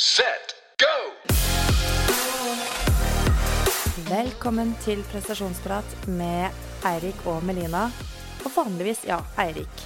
[0.00, 0.94] set, go!
[4.08, 6.56] Velkommen til prestasjonsprat med
[6.88, 7.82] Eirik og Melina.
[8.40, 9.84] Og vanligvis, ja, Eirik.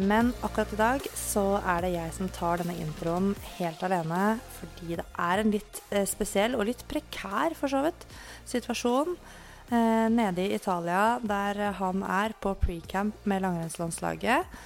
[0.00, 4.96] Men akkurat i dag så er det jeg som tar denne introen helt alene, fordi
[5.02, 8.08] det er en litt eh, spesiell og litt prekær, for så vidt,
[8.48, 14.56] situasjon eh, nede i Italia, der han er på pre-camp med langrennslandslaget.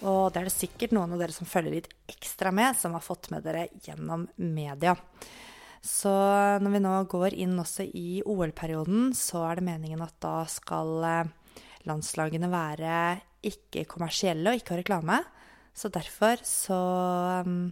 [0.00, 3.04] Og det er det sikkert noen av dere som følger litt ekstra med, som har
[3.04, 4.94] fått med dere gjennom media.
[5.80, 6.12] Så
[6.60, 11.04] når vi nå går inn også i OL-perioden, så er det meningen at da skal
[11.08, 12.96] eh, landslagene være
[13.48, 15.20] ikke-kommersielle og ikke ha reklame.
[15.72, 16.80] Så derfor så
[17.46, 17.70] um,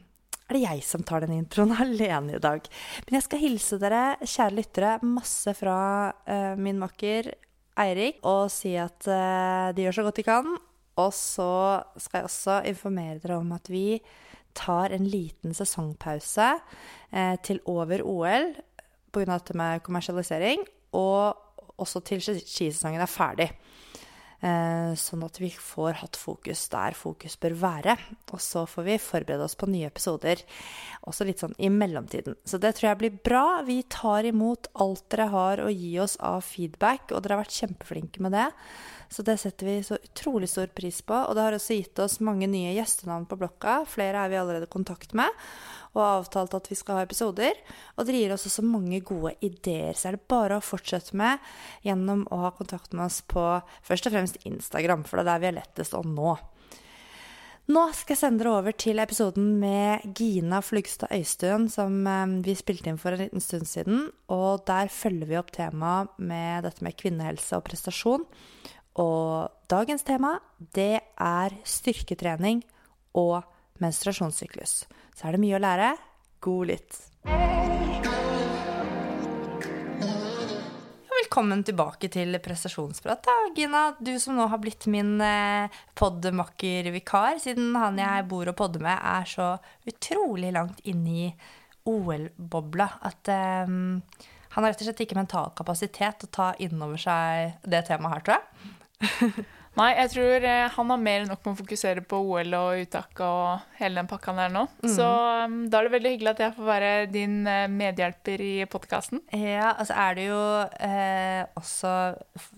[0.48, 2.64] er det jeg som tar den introen alene i dag.
[3.06, 5.80] Men jeg skal hilse dere, kjære lyttere, masse fra
[6.12, 7.32] uh, min makker
[7.78, 10.56] Eirik og si at uh, de gjør så godt de kan.
[10.98, 11.50] Og så
[11.96, 14.00] skal jeg også informere dere om at vi
[14.58, 16.48] tar en liten sesongpause
[17.12, 18.50] eh, til over OL
[19.14, 19.24] pga.
[19.30, 20.64] dette med kommersialisering,
[20.98, 23.52] og også til skisesongen er ferdig.
[24.38, 27.96] Eh, sånn at vi får hatt fokus der fokus bør være.
[28.30, 30.44] Og så får vi forberede oss på nye episoder,
[31.10, 32.38] også litt sånn i mellomtiden.
[32.46, 33.62] Så det tror jeg blir bra.
[33.66, 37.58] Vi tar imot alt dere har å gi oss av feedback, og dere har vært
[37.58, 38.46] kjempeflinke med det.
[39.08, 41.16] Så det setter vi så utrolig stor pris på.
[41.16, 43.80] Og det har også gitt oss mange nye gjestenavn på blokka.
[43.88, 45.32] Flere er vi allerede i kontakt med
[45.94, 47.56] og har avtalt at vi skal ha episoder.
[47.96, 51.42] Og dere gir oss også mange gode ideer, så er det bare å fortsette med
[51.86, 53.44] gjennom å ha kontakt med oss på
[53.86, 56.36] først og fremst Instagram, for det er der vi er lettest å nå.
[57.68, 62.54] Nå skal jeg sende dere over til episoden med Gina Flugstad Øystuen, som eh, vi
[62.56, 64.06] spilte inn for en liten stund siden.
[64.32, 68.24] Og der følger vi opp temaet med dette med kvinnehelse og prestasjon.
[68.98, 70.32] Og dagens tema,
[70.74, 72.64] det er styrketrening
[73.18, 73.44] og
[73.78, 74.72] menstruasjonssyklus.
[75.14, 75.92] Så er det mye å lære.
[76.42, 76.96] God lytt.
[81.18, 83.82] Velkommen tilbake til prestasjonsprat, da, Gina.
[84.02, 85.20] Du som nå har blitt min
[85.98, 89.52] poddemakkervikar, siden han jeg bor og podder med, er så
[89.86, 91.28] utrolig langt inne i
[91.88, 93.30] OL-bobla at
[93.68, 94.00] um,
[94.56, 97.84] han har rett og slett ikke mental kapasitet til å ta inn over seg det
[97.86, 98.74] temaet her, tror jeg.
[99.78, 102.80] Nei, jeg tror eh, han har mer enn nok med å fokusere på OL og
[102.82, 104.64] uttak og hele den pakka der nå.
[104.82, 104.90] Mm.
[104.90, 108.52] Så um, da er det veldig hyggelig at jeg får være din uh, medhjelper i
[108.70, 109.22] podkasten.
[109.30, 110.42] Ja, altså er du jo
[110.82, 111.94] eh, også,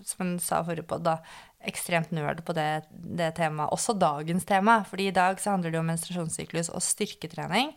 [0.07, 1.19] som hun sa forrige podd, da,
[1.67, 3.71] ekstremt nerd på det, det, temaet.
[3.75, 4.81] Også dagens tema.
[4.87, 7.73] fordi i dag så handler det om menstruasjonssyklus og styrketrening,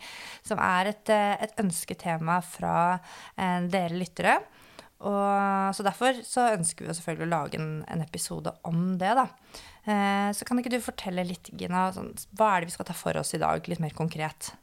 [0.46, 2.76] som er et, eh, et ønsketema fra
[3.36, 4.38] eh, dere lyttere.
[5.04, 9.26] Og, så derfor så ønsker vi selvfølgelig å lage en, en episode om det, da.
[9.84, 12.96] Eh, så kan ikke du fortelle litt, Gina, sånn, hva er det vi skal ta
[12.96, 14.54] for oss i dag, litt mer konkret?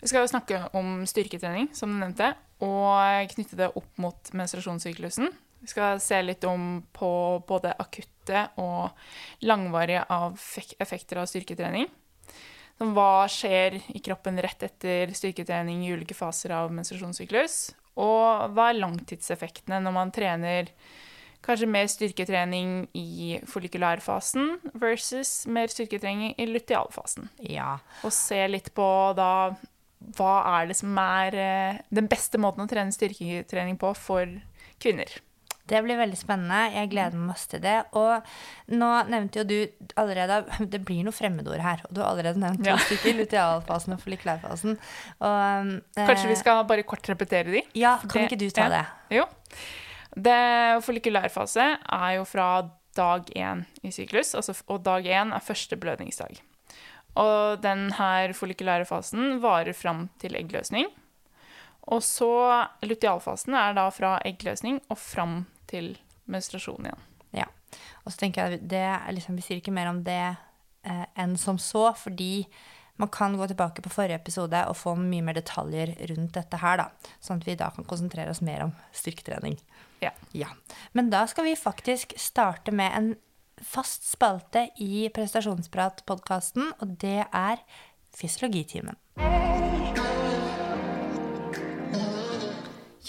[0.00, 2.32] Vi skal jo snakke om styrketrening, som du nevnte,
[2.64, 5.32] og knytte det opp mot menstruasjonssyklusen.
[5.60, 7.10] Vi skal se litt om på
[7.48, 10.04] både akutte og langvarige
[10.80, 11.88] effekter av styrketrening.
[12.80, 17.58] Hva skjer i kroppen rett etter styrketrening i ulike faser av menstruasjonssyklus?
[18.00, 20.72] Og hva er langtidseffektene når man trener
[21.44, 27.30] kanskje mer styrketrening i follikulærfasen versus mer styrketrening i lutealfasen?
[27.44, 27.78] Ja.
[28.04, 28.88] Og se litt på
[29.18, 29.32] da
[30.16, 34.38] hva er det som er eh, den beste måten å trene styrketrening på for
[34.80, 35.12] kvinner.
[35.70, 36.60] Det blir veldig spennende.
[36.74, 37.76] Jeg gleder meg masse til det.
[37.98, 40.42] Og nå nevnte jo du allerede
[40.72, 41.84] Det blir noe fremmedord her.
[41.88, 42.80] Og du har allerede nevnt to ja.
[42.88, 43.20] stykker.
[43.20, 44.80] Lutealfasen og folliklærfasen.
[45.20, 45.70] Og,
[46.00, 47.64] Kanskje vi skal bare kort repetere de?
[47.78, 48.84] Ja, kan ikke du ta det?
[49.14, 49.28] Jo.
[50.10, 50.40] Det
[50.82, 52.50] follikulærfase er jo fra
[52.98, 56.40] dag én i syklus, altså, og dag én er første blødningsdag.
[57.20, 60.90] Og denne follikulære fasen varer fram til eggløsning.
[61.90, 65.94] Og så lutealfasen er da fra eggløsning og fram til
[66.30, 67.06] menstruasjon igjen.
[67.42, 67.46] Ja.
[68.04, 71.58] Og så tenker jeg det, liksom, Vi sier ikke mer om det eh, enn som
[71.62, 72.46] så, fordi
[73.00, 76.82] man kan gå tilbake på forrige episode og få mye mer detaljer rundt dette her,
[76.82, 77.14] da.
[77.22, 79.56] Sånn at vi da kan konsentrere oss mer om styrketrening.
[80.04, 80.12] Ja.
[80.36, 80.50] ja.
[80.92, 83.10] Men da skal vi faktisk starte med en
[83.64, 87.64] fast spalte i Prestasjonsprat-podkasten, og det er
[88.16, 88.96] Fysiologitimen.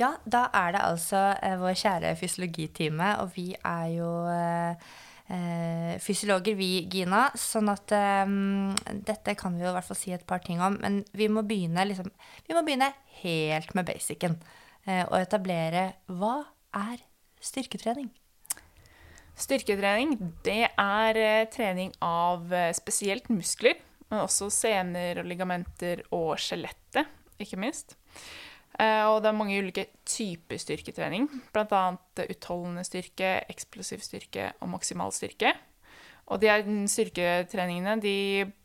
[0.01, 4.88] Ja, da er det altså eh, vår kjære fysiologitime, og vi er jo eh,
[5.36, 7.27] eh, fysiologer, vi, Gina.
[7.38, 8.33] Sånn at eh,
[9.12, 10.80] dette kan vi jo i hvert fall si et par ting om.
[10.81, 12.09] Men vi må begynne, liksom,
[12.48, 12.89] vi må begynne
[13.21, 14.39] helt med basicen.
[14.88, 16.39] Eh, og etablere hva
[16.81, 17.06] er
[17.44, 18.09] styrketrening?
[19.38, 20.18] Styrketrening,
[20.48, 23.77] det er eh, trening av spesielt muskler,
[24.09, 27.06] men også sener og ligamenter og skjelettet
[27.42, 27.95] ikke minst.
[28.80, 31.82] Eh, og det er mange ulike typer styrketrening, bl.a.
[32.24, 35.54] utholdende styrke, eksplosiv styrke og maksimal styrke.
[36.32, 38.16] Og de her styrketreningene de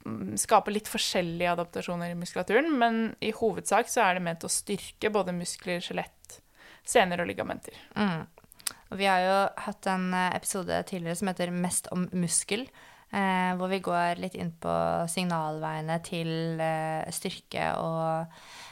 [0.06, 4.53] mm, skaper litt forskjellige adaptasjoner i muskulaturen, men i hovedsak så er det ment å
[4.53, 6.41] styrke både muskler, skjelett,
[6.87, 7.75] sener og ligamenter.
[7.99, 8.29] Mm.
[8.93, 12.69] Og vi har jo hatt en eh, episode tidligere som heter 'Mest om muskel'.
[13.14, 14.73] Eh, hvor vi går litt inn på
[15.11, 18.26] signalveiene til eh, styrke og,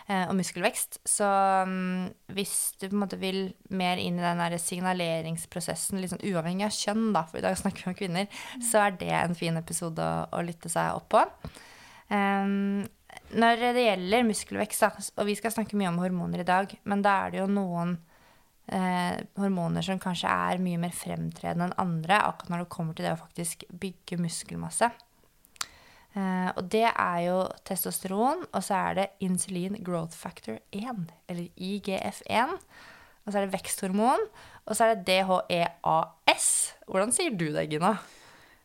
[0.08, 0.98] og, muskelvekst.
[1.08, 1.28] Så
[1.64, 6.68] um, hvis du på en måte vil mer inn i den der signaleringsprosessen, sånn uavhengig
[6.68, 8.66] av kjønn, da, for i dag snakker vi om kvinner, mm.
[8.68, 11.24] så er det en fin episode å, å lytte seg opp på.
[12.12, 12.84] Um,
[13.34, 17.02] når det gjelder muskelvekst, da, og vi skal snakke mye om hormoner i dag, men
[17.04, 17.96] da er det jo noen
[18.66, 23.08] eh, hormoner som kanskje er mye mer fremtredende enn andre, akkurat når det kommer til
[23.08, 24.90] det å faktisk bygge muskelmasse.
[26.14, 31.48] Eh, og det er jo testosteron, og så er det insulin growth factor 1, eller
[31.58, 32.58] IGF1.
[33.24, 34.26] Og så er det veksthormon,
[34.64, 36.50] og så er det DHEAS.
[36.86, 37.96] Hvordan sier du det, Gina?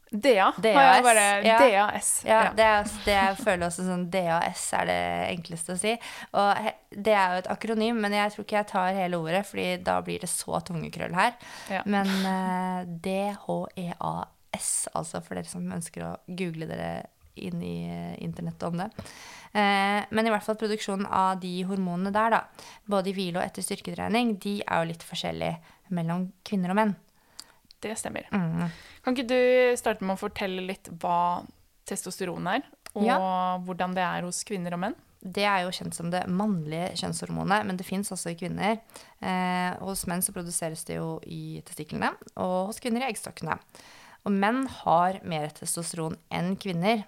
[0.10, 0.52] DA.
[0.58, 1.04] DAS.
[1.06, 1.58] Bare ja.
[1.60, 2.24] DAS.
[2.26, 5.02] Ja, det, er, det jeg føler også sånn DAS er det
[5.36, 5.94] enkleste å si.
[6.34, 9.68] Og det er jo et akronym, men jeg tror ikke jeg tar hele ordet, fordi
[9.86, 11.38] da blir det så tungekrøll her.
[11.70, 11.84] Ja.
[11.86, 12.34] Men uh,
[12.82, 16.92] eh, DHEAS, altså for dere som ønsker å google dere
[17.48, 18.90] inn i uh, internettet om det.
[19.50, 23.46] Uh, men i hvert fall produksjonen av de hormonene der, da, både i hvile og
[23.46, 26.96] etter styrketrening, de er jo litt forskjellige mellom kvinner og menn.
[27.80, 28.28] Det stemmer.
[28.36, 28.68] Mm.
[29.06, 31.46] Kan ikke du starte med å fortelle litt hva
[31.90, 33.20] testosteron er, og ja.
[33.66, 34.98] hvordan det er hos kvinner og menn?
[35.20, 38.78] Det er jo kjent som det mannlige kjønnshormonet, men det fins også i kvinner.
[39.20, 43.58] Eh, hos menn så produseres det jo i testiklene, og hos kvinner i eggstokkene.
[44.24, 47.04] Og menn har mer testosteron enn kvinner.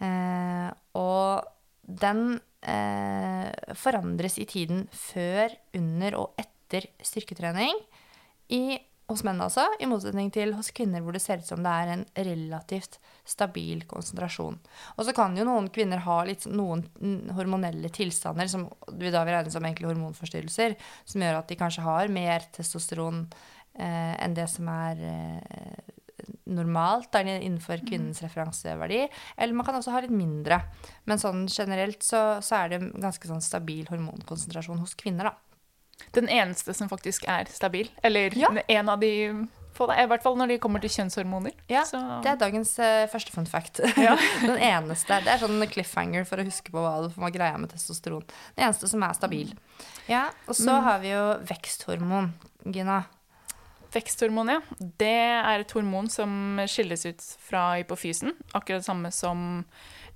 [0.00, 1.48] Eh, og
[1.82, 7.76] den eh, forandres i tiden før, under og etter styrketrening.
[8.52, 8.78] I
[9.12, 11.92] hos menn altså, i motsetning til hos kvinner hvor det ser ut som det er
[11.92, 12.98] en relativt
[13.28, 14.58] stabil konsentrasjon.
[14.96, 16.84] Og så kan jo noen kvinner ha litt, noen
[17.36, 21.86] hormonelle tilstander som vi da vil regne som egentlig hormonforstyrrelser, som gjør at de kanskje
[21.86, 23.26] har mer testosteron
[23.74, 25.92] eh, enn det som er eh,
[26.50, 27.86] normalt da, innenfor mm.
[27.86, 29.04] kvinnens referanseverdi.
[29.36, 30.62] Eller man kan også ha litt mindre.
[31.06, 35.38] Men sånn generelt så, så er det ganske sånn stabil hormonkonsentrasjon hos kvinner, da
[36.10, 37.90] den eneste som faktisk er stabil.
[38.02, 38.50] Eller ja.
[38.68, 39.12] en av de
[39.76, 41.54] få, I hvert fall når de kommer til kjønnshormoner.
[41.72, 42.00] Ja, så.
[42.24, 43.80] Det er dagens uh, første fun fact.
[44.06, 44.16] Ja.
[44.42, 45.22] den eneste.
[45.24, 48.26] Det er sånn cliffhanger for å huske på hva det var greia med testosteron.
[48.56, 49.54] Den eneste som er stabil.
[50.10, 50.84] Ja, Og så mm.
[50.88, 52.32] har vi jo veksthormon,
[52.74, 53.02] Gina.
[53.92, 54.60] Veksthormon, ja.
[54.78, 58.34] Det er et hormon som skilles ut fra hypofysen.
[58.52, 59.64] Akkurat det samme som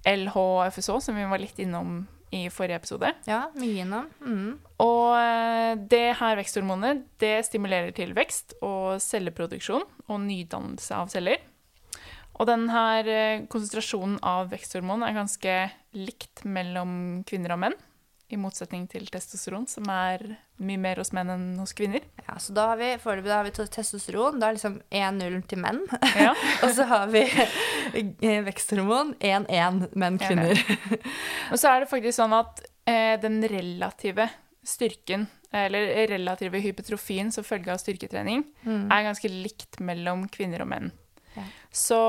[0.06, 3.12] LHFSO, som vi var litt innom i forrige episode.
[3.28, 4.08] Ja, mye innom.
[4.20, 4.54] Mm.
[4.82, 11.42] Og eh, det her veksthormonet det stimulerer til vekst og celleproduksjon og nydannelse av celler.
[12.36, 15.58] Og denne eh, konsentrasjonen av veksthormon er ganske
[15.96, 17.78] likt mellom kvinner og menn
[18.28, 20.22] i motsetning til testosteron, som er
[20.58, 22.02] mye mer hos menn enn hos kvinner.
[22.24, 24.40] Ja, så da har vi foreløpig har vi testosteron.
[24.42, 25.82] Da er liksom 1-0 til menn.
[26.18, 26.32] Ja.
[26.64, 30.58] og så har vi eh, veksthormon 1-1 menn-kvinner.
[31.52, 34.26] og så er det faktisk sånn at eh, den relative
[34.66, 38.88] styrken, eller relative hypetrofien som følge av styrketrening, mm.
[38.90, 40.90] er ganske likt mellom kvinner og menn.
[41.36, 41.46] Ja.
[41.70, 42.00] Så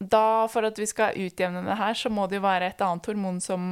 [0.00, 3.06] da, for at vi skal utjevne det her, så må det jo være et annet
[3.12, 3.70] hormon som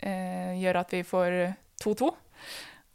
[0.00, 1.36] gjør at vi får
[1.82, 2.10] 2-2.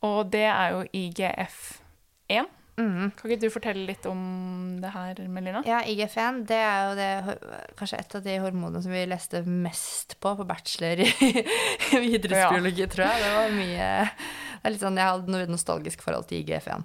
[0.08, 2.58] Og det er jo IGF1.
[2.82, 3.12] Mm.
[3.14, 4.22] Kan ikke du fortelle litt om
[4.82, 5.62] det her, Melina?
[5.68, 7.10] Ja, IGF1 det er jo det,
[7.78, 11.10] kanskje et av de hormonene som vi leste mest på på bachelor i
[12.16, 12.90] idrettsbiologi, ja.
[12.94, 13.26] tror jeg.
[13.26, 13.92] Det var mye
[14.62, 16.84] det er litt sånn, Jeg hadde noe nostalgisk forhold til IGF1.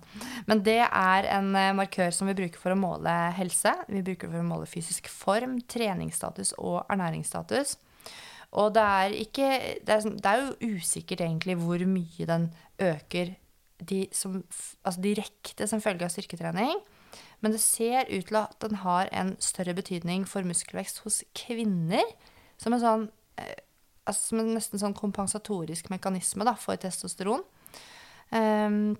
[0.48, 3.74] Men det er en eh, markør som vi bruker for å måle helse.
[3.90, 7.76] Vi bruker det for å måle fysisk form, treningsstatus og ernæringsstatus.
[8.56, 9.48] Og det er, ikke,
[9.84, 12.48] det er, det er jo usikkert egentlig hvor mye den
[12.80, 13.34] øker
[13.76, 14.38] de som,
[14.84, 16.80] altså direkte som følge av styrketrening.
[17.44, 22.04] Men det ser ut til at den har en større betydning for muskelvekst hos kvinner.
[22.56, 23.04] Som en sånn
[23.36, 23.58] eh,
[24.06, 27.44] altså som en nesten sånn kompensatorisk mekanisme da, for testosteron.
[28.30, 28.96] Um,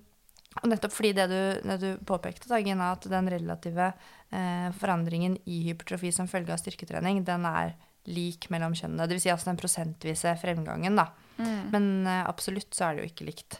[0.57, 3.91] og nettopp fordi det du, det du påpekte, da, Gina, at den relative
[4.33, 7.75] eh, forandringen i hypertrofi som følge av styrketrening, den er
[8.07, 9.07] lik mellom kjønnene.
[9.09, 9.25] Dvs.
[9.25, 11.09] Si altså den prosentvise fremgangen, da.
[11.37, 11.61] Mm.
[11.73, 13.59] Men uh, absolutt så er det jo ikke likt.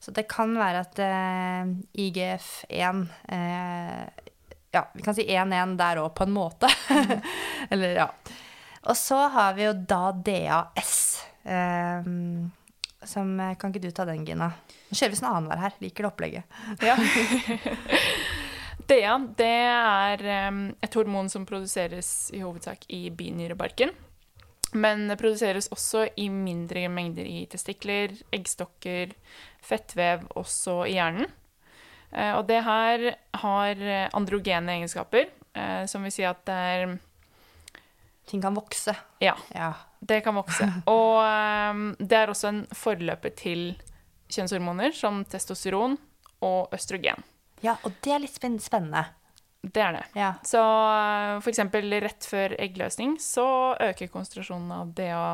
[0.00, 4.28] Så det kan være at eh, IGF1 uh, eh,
[4.70, 6.70] Ja, vi kan si 1-1 der òg, på en måte.
[6.92, 7.16] Mm.
[7.74, 8.06] Eller, ja.
[8.86, 10.94] Og så har vi jo da DAS.
[11.42, 12.52] Um,
[13.02, 14.52] som eh, Kan ikke du ta den, Gina?
[14.88, 15.78] Nå kjører vi sånn annenhver her.
[15.82, 16.58] Liker det opplegget.
[16.84, 16.96] Ja.
[18.88, 20.22] DEA det er
[20.82, 23.90] et hormon som produseres i hovedsak i binyrebarken.
[24.76, 29.14] Men det produseres også i mindre mengder i testikler, eggstokker,
[29.64, 31.28] fettvev, også i hjernen.
[32.12, 33.04] Eh, Og det her
[33.42, 36.98] har eh, androgene egenskaper, eh, som vil si at det er
[38.28, 38.92] Ting kan vokse.
[39.24, 39.72] Ja, Ja.
[40.04, 40.66] det kan vokse.
[40.86, 43.70] Og det er også en forløper til
[44.28, 45.96] kjønnshormoner som testosteron
[46.44, 47.24] og østrogen.
[47.64, 49.04] Ja, og det er litt spennende.
[49.58, 50.04] Det er det.
[50.14, 50.32] Ja.
[50.46, 51.44] Så f.eks.
[51.44, 53.46] for eksempel rett før eggløsning så
[53.82, 55.24] øker konsentrasjonen av DA,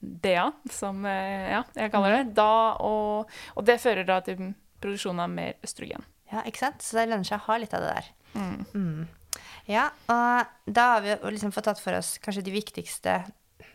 [0.00, 2.50] DA som eh, ja, jeg kaller det, da,
[2.82, 6.02] og, og det fører da til produksjon av mer østrogen.
[6.32, 6.82] ja, ikke sant?
[6.82, 8.12] Så det lønner seg å ha litt av det der.
[8.34, 8.60] Mm.
[8.74, 9.40] Mm.
[9.70, 13.20] Ja, og da har vi liksom fått tatt for oss kanskje de viktigste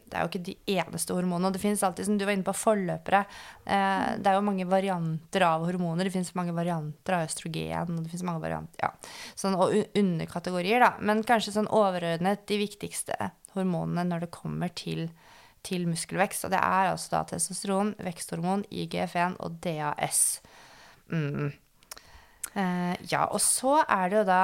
[0.05, 1.51] Det er jo ikke de eneste hormonene.
[1.55, 3.23] Det finnes alltid, som du var inne på, forløpere.
[3.65, 6.05] Eh, det er jo mange varianter av hormoner.
[6.05, 7.97] Det finnes mange varianter av østrogen.
[7.97, 8.91] og det mange varianter, ja.
[9.35, 10.93] sånn, Og underkategorier, da.
[10.99, 13.17] Men kanskje sånn overordnet de viktigste
[13.55, 15.09] hormonene når det kommer til,
[15.65, 16.45] til muskelvekst.
[16.45, 20.41] Og det er altså da testosteron, veksthormon, IGF-1 og DAS.
[21.09, 21.49] Mm.
[22.55, 24.43] Eh, ja, og så er det jo da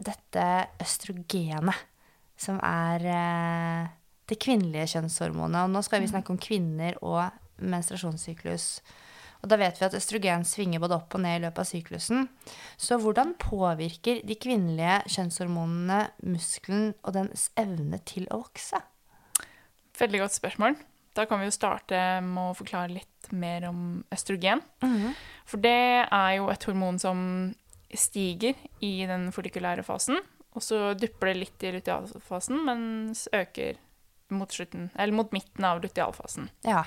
[0.00, 0.44] dette
[0.80, 1.86] østrogenet,
[2.40, 3.96] som er eh,
[4.30, 5.66] det kvinnelige kjønnshormonet.
[5.66, 7.26] Og nå skal vi snakke om kvinner og
[7.60, 8.66] menstruasjonssyklus.
[9.40, 12.26] Og da vet vi at østrogen svinger både opp og ned i løpet av syklusen.
[12.76, 18.82] Så hvordan påvirker de kvinnelige kjønnshormonene muskelen og dens evne til å vokse?
[20.00, 20.76] Veldig godt spørsmål.
[21.16, 24.62] Da kan vi jo starte med å forklare litt mer om østrogen.
[25.48, 27.22] For det er jo et hormon som
[27.90, 28.54] stiger
[28.86, 30.20] i den follikulære fasen,
[30.54, 33.78] og så dupper det litt i lutealfasen, mens øker
[34.34, 36.50] mot, slutten, eller mot midten av lutealfasen.
[36.66, 36.84] Ja.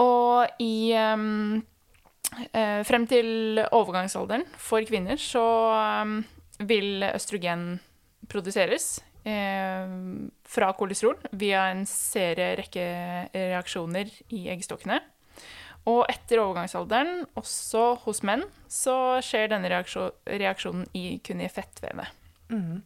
[0.00, 1.62] Og i um,
[2.88, 5.44] Frem til overgangsalderen for kvinner så
[6.02, 6.16] um,
[6.66, 7.76] vil østrogen
[8.26, 9.90] produseres eh,
[10.44, 12.86] fra kolesterol via en serie rekke
[13.34, 15.00] reaksjoner i eggstokkene.
[15.90, 22.08] Og etter overgangsalderen, også hos menn, så skjer denne reaksjonen i, kun i fettvevet.
[22.48, 22.80] Mm.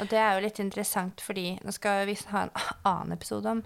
[0.00, 2.54] Og det er jo litt interessant, fordi nå skal vi ha en
[2.88, 3.64] annen episode om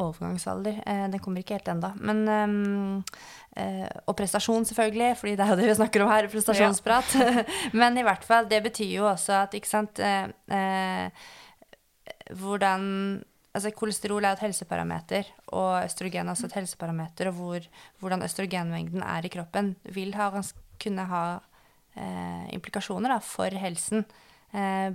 [0.00, 0.82] overgangsalder.
[0.86, 1.92] Eh, den kommer ikke helt ennå.
[1.98, 3.02] Men ehm,
[3.58, 7.16] eh, Og prestasjon, selvfølgelig, fordi det er jo det vi snakker om her, prestasjonsprat.
[7.80, 11.26] Men i hvert fall, det betyr jo også at, ikke sant eh, eh,
[12.30, 15.26] Hvordan Altså, kolesterol er et helseparameter,
[15.58, 17.32] og østrogen er også et helseparameter.
[17.32, 17.64] Og hvor,
[17.98, 20.28] hvordan østrogenmengden er i kroppen, vil ha,
[20.78, 21.22] kunne ha
[21.98, 24.04] eh, implikasjoner da, for helsen.
[24.50, 24.90] Eh,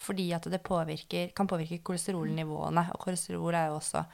[0.00, 2.86] fordi at det påvirker, kan påvirke kolesterolnivåene.
[2.94, 4.04] Og kolesterol er jo også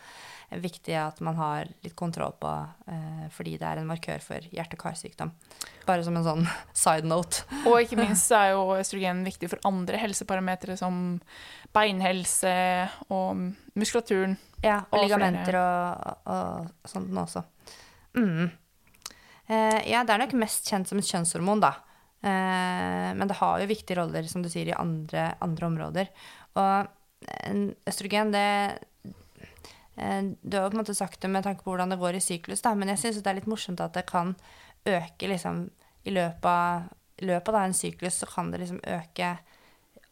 [0.59, 2.51] viktig at man har litt kontroll på,
[2.91, 5.31] eh, fordi det er en markør for hjerte-karsykdom.
[5.87, 6.49] Bare som en sånn
[6.85, 7.45] side note.
[7.63, 11.21] Og ikke minst så er jo østrogen viktig for andre helseparametere som
[11.75, 12.55] beinhelse
[13.15, 13.45] og
[13.79, 14.35] muskulaturen.
[14.65, 17.45] Ja, og, Og ligamenter og, og, og sånt nå også.
[18.19, 18.51] Mm.
[19.51, 21.77] Eh, ja, det er nok mest kjent som et kjønnshormon, da.
[22.23, 26.11] Eh, men det har jo viktige roller, som du sier, i andre, andre områder.
[26.61, 26.89] Og
[27.89, 28.47] østrogen, det
[29.97, 32.19] eh, Du har jo på en måte sagt det med tanke på hvordan det går
[32.19, 34.35] i syklus, da, men jeg syns det er litt morsomt at det kan
[34.89, 35.69] øke liksom
[36.09, 36.89] i løpet av,
[37.21, 39.35] i løpet av en syklus, så kan det liksom øke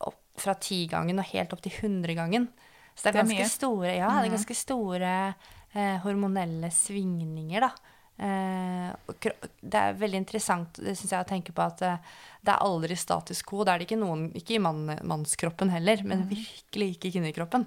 [0.05, 2.51] opp fra tigangen og helt opp til hundregangen.
[2.95, 5.13] Så det er, Det er ganske store, ja, det er ganske store
[5.73, 7.88] eh, hormonelle svingninger, da.
[8.19, 9.29] Eh,
[9.63, 12.97] det er veldig interessant det synes jeg, å tenke på at eh, det er aldri
[12.99, 13.63] status quo.
[13.63, 17.67] Det er det ikke noen, ikke i mann, mannskroppen heller, men virkelig ikke i kvinnekroppen.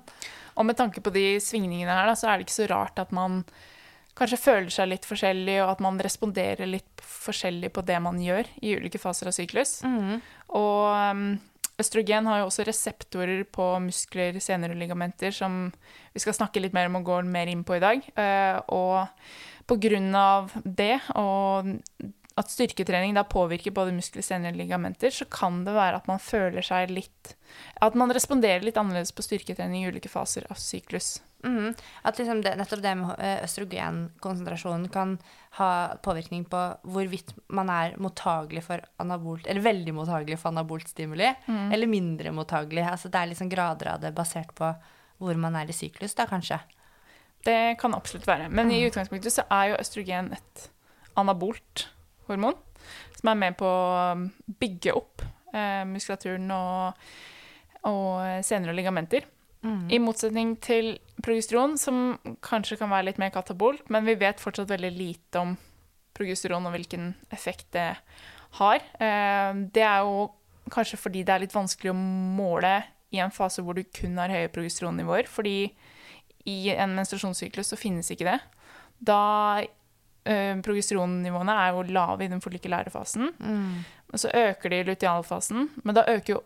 [0.60, 3.14] Og med tanke på de svingningene her, da, så er det ikke så rart at
[3.16, 3.44] man
[4.18, 8.50] kanskje føler seg litt forskjellig, og at man responderer litt forskjellig på det man gjør
[8.60, 9.80] i ulike faser av syklus.
[10.52, 11.30] Og um,
[11.82, 15.68] østrogen har jo også reseptorer på muskler, sener og ligamenter som
[16.14, 18.08] vi skal snakke litt mer om og gå mer inn på i dag.
[18.16, 21.70] Eh, og på grunn av det, og
[22.40, 26.22] at styrketrening da påvirker både muskler, sener og ligamenter, så kan det være at man
[26.24, 27.36] føler seg litt
[27.84, 31.20] At man responderer litt annerledes på styrketrening i ulike faser av syklus.
[31.44, 31.74] Mhm.
[32.04, 35.18] At liksom det, nettopp det med eh, østrogenkonsentrasjonen kan
[35.58, 41.32] ha påvirkning på hvorvidt man er mottagelig for anabolt, eller veldig mottagelig for anabolt stimuli,
[41.48, 42.86] eller mindre mottagelig.
[42.88, 44.70] Altså det er liksom grader av det basert på
[45.22, 46.60] hvor man er i syklus, da kanskje.
[47.46, 48.50] Det kan absolutt være.
[48.50, 50.70] Men i utgangspunktet så er jo østrogen et
[51.18, 51.88] anabolt
[52.28, 52.56] hormon
[53.18, 54.16] som er med på å
[54.62, 55.22] bygge opp
[55.54, 57.06] eh, muskulaturen og,
[57.90, 59.94] og ligamenter og ligamenter.
[59.94, 64.70] I motsetning til progesteron, som kanskje kan være litt mer katabolt, men vi vet fortsatt
[64.70, 65.58] veldig lite om
[66.14, 67.96] progesteron og hvilken effekt det
[68.60, 68.76] har.
[69.00, 70.32] Eh, det er jo
[70.72, 74.30] kanskje fordi det er litt vanskelig å måle i en fase hvor du kun har
[74.30, 75.72] høye progesteronnivåer, fordi
[76.48, 78.40] i en menstruasjonssyklus så finnes ikke det.
[79.00, 79.62] Da
[80.26, 83.84] eh, progesteronnivåene er jo lave i den folliculære fasen, Mm.
[84.14, 86.42] og så øker de i lutealfasen, men da øker jo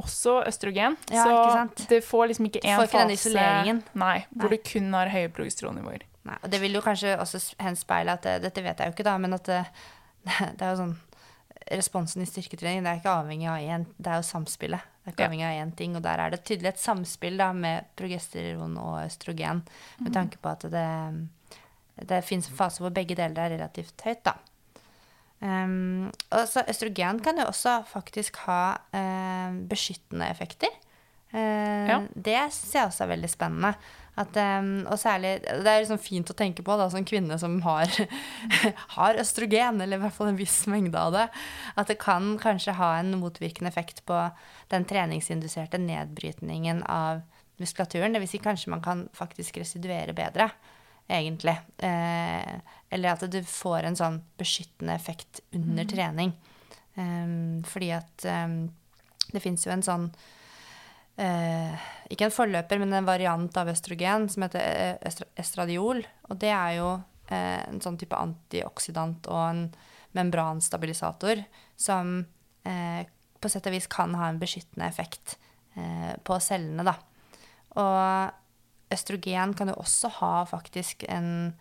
[0.00, 0.96] også østrogen.
[1.12, 3.82] Ja, så det får liksom ikke én fase ikke den isoleringen.
[3.94, 4.56] Nei, hvor Nei.
[4.58, 6.06] du kun har høye progesteronnivåer.
[6.28, 9.14] Nei, og det vil jo kanskje også henspeile at Dette vet jeg jo ikke, da,
[9.22, 9.62] men at det,
[10.58, 10.98] det er jo sånn
[11.70, 14.80] Responsen i styrketrening det er ikke avhengig av én, det er jo samspillet.
[15.04, 15.28] Det er ikke Ja.
[15.28, 18.96] avhengig av én ting, og der er det tydelig et samspill da, med progesteron og
[19.04, 19.60] østrogen,
[20.00, 20.86] med tanke på at det,
[22.10, 24.34] det fins en fase hvor begge deler er relativt høyt, da.
[25.40, 30.72] Um, og så østrogen kan jo også faktisk ha uh, beskyttende effekter.
[31.32, 32.02] Uh, Ja.
[32.14, 33.74] Det syns jeg også er veldig spennende.
[34.20, 37.60] At, um, og særlig, Det er liksom fint å tenke på da, som kvinne som
[37.64, 37.88] har,
[38.96, 41.28] har østrogen, eller i hvert fall en viss mengde av det,
[41.76, 44.18] at det kan kanskje ha en motvirkende effekt på
[44.74, 47.22] den treningsinduserte nedbrytningen av
[47.62, 48.12] muskulaturen.
[48.12, 48.34] Dvs.
[48.34, 50.50] Si kanskje man kan faktisk residuere bedre,
[51.10, 51.56] egentlig.
[51.82, 56.34] Eh, eller at du får en sånn beskyttende effekt under trening.
[56.96, 58.64] Um, fordi at um,
[59.30, 60.08] det fins jo en sånn
[61.20, 66.02] eh, Ikke en forløper, men en variant av østrogen som heter eh, estradiol.
[66.28, 66.90] Og det er jo
[67.30, 69.62] eh, en sånn type antioksidant og en
[70.18, 71.44] membranstabilisator
[71.78, 72.24] som
[72.66, 73.06] eh,
[73.40, 75.38] på sett og vis kan ha en beskyttende effekt
[75.78, 76.96] eh, på cellene, da.
[77.80, 78.36] Og
[78.92, 81.54] østrogen kan jo også ha faktisk en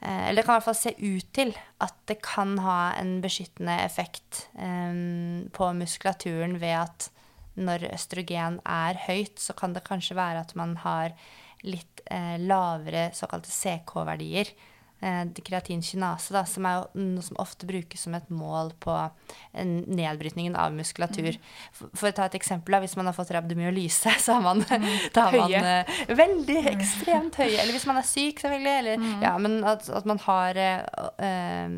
[0.00, 3.20] eh, Eller det kan i hvert fall se ut til at det kan ha en
[3.24, 7.10] beskyttende effekt eh, på muskulaturen ved at
[7.56, 11.14] når østrogen er høyt, så kan det kanskje være at man har
[11.64, 14.50] litt eh, lavere såkalte CK-verdier.
[15.00, 20.56] Eh, kreatinkinase, da, som er noe som ofte brukes som et mål på eh, nedbrytningen
[20.56, 21.36] av muskulatur.
[21.76, 24.64] For, for å ta et eksempel, da, hvis man har fått rabdomyolyse, så har man,
[24.64, 24.86] mm.
[25.18, 25.74] har man Høye.
[25.82, 27.58] eh, veldig ekstremt høye.
[27.58, 28.72] Eller hvis man er syk, selvfølgelig.
[28.80, 31.76] Eller, ja, men at, at man har eh,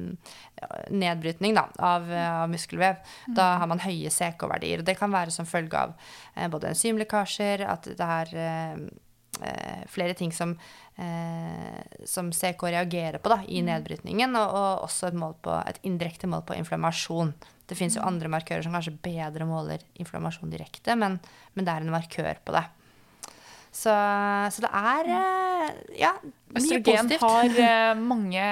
[0.94, 3.02] nedbrytning da, av, av muskelvev.
[3.35, 4.78] Da har man høye CK-verdier.
[4.78, 5.98] Og det kan være som følge av
[6.37, 10.54] eh, både enzymlekkasjer, at det er eh, flere ting som,
[10.98, 15.78] eh, som CK reagerer på da, i nedbrytningen, og, og også et, mål på, et
[15.88, 17.32] indirekte mål på inflammasjon.
[17.68, 21.18] Det fins jo andre markører som kanskje bedre måler inflammasjon direkte, men,
[21.54, 22.64] men det er en markør på det.
[23.68, 23.92] Så,
[24.54, 27.26] så det er eh, ja, mye Østrogen positivt.
[27.26, 28.46] har eh, mange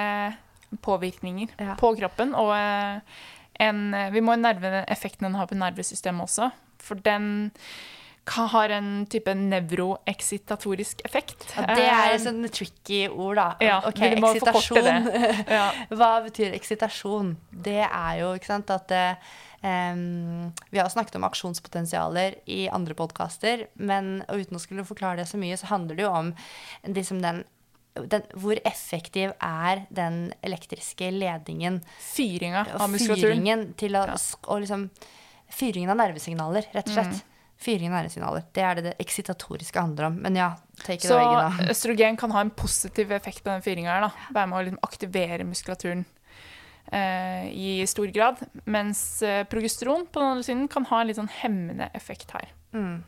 [0.85, 1.73] påvirkninger Ja.
[1.79, 3.01] på kroppen, og eh,
[3.65, 3.81] en,
[4.13, 6.51] vi må nerve effekten den har på nervesystemet også.
[6.83, 7.49] For den
[8.29, 11.45] har en type nevroeksitatorisk effekt.
[11.55, 13.55] Ja, det er Eh, et sånn tricky ord, da.
[13.63, 15.09] Ja, ok, eksitasjon.
[15.47, 15.71] ja.
[15.89, 17.35] Hva betyr eksitasjon?
[17.51, 18.91] Det er jo ikke sant at
[19.63, 25.27] em, Vi har snakket om aksjonspotensialer i andre podkaster, men uten å skulle forklare det
[25.27, 26.33] så mye, så handler det jo om
[26.87, 27.43] liksom den,
[28.07, 33.39] den Hvor effektiv er den elektriske ledningen Fyringa av muskulaturen.
[33.41, 34.17] fyringen å, Ja.
[34.51, 34.89] og liksom
[35.49, 37.23] Fyringen av nervesignaler, rett og slett.
[37.57, 38.43] Fyringen av nervesignaler.
[38.53, 40.19] Det er det det eksitatoriske handler om.
[40.21, 40.51] Men ja,
[40.83, 41.71] take it Så away, Gina.
[41.73, 44.05] østrogen kan ha en positiv effekt på den fyringa her.
[44.05, 44.29] da.
[44.35, 46.05] Være med å liksom aktivere muskulaturen
[46.91, 48.43] eh, i stor grad.
[48.65, 52.53] Mens eh, progesteron på den andre siden kan ha en litt sånn hemmende effekt her.
[52.77, 53.01] Mm.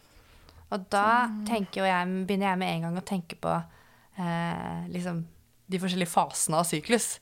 [0.70, 5.24] Og da jo jeg, begynner jeg med en gang å tenke på eh, liksom
[5.70, 7.20] de forskjellige fasene av syklus.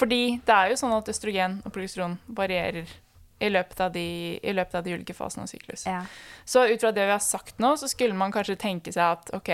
[0.00, 2.90] Fordi det er jo sånn at østrogen og progesteron varierer
[3.42, 4.06] i løpet av de,
[4.38, 5.86] i løpet av de ulike fasene av syklus.
[5.88, 6.02] Ja.
[6.44, 9.32] Så ut fra det vi har sagt nå, så skulle man kanskje tenke seg at
[9.36, 9.52] ok,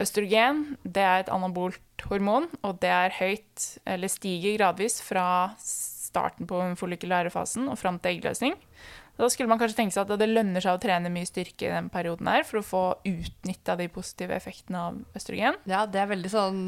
[0.00, 5.26] østrogen det er et anabolt hormon, og det er høyt, eller stiger gradvis fra
[5.60, 8.58] starten på den follikulære fasen og fram til eggløsning.
[9.14, 11.70] Da skulle man kanskje tenke seg at det lønner seg å trene mye styrke i
[11.70, 15.60] den perioden her for å få utnytta de positive effektene av østrogen.
[15.70, 16.60] ja, det er veldig sånn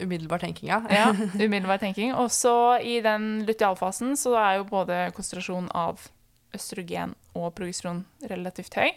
[0.00, 0.80] umiddelbar tenking, ja.
[0.88, 1.10] Ja,
[1.44, 2.14] umiddelbar tenking.
[2.16, 6.08] Og så i den lutealfasen så er jo både konsentrasjon av
[6.56, 8.92] østrogen og progesteron relativt høy.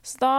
[0.00, 0.34] Så da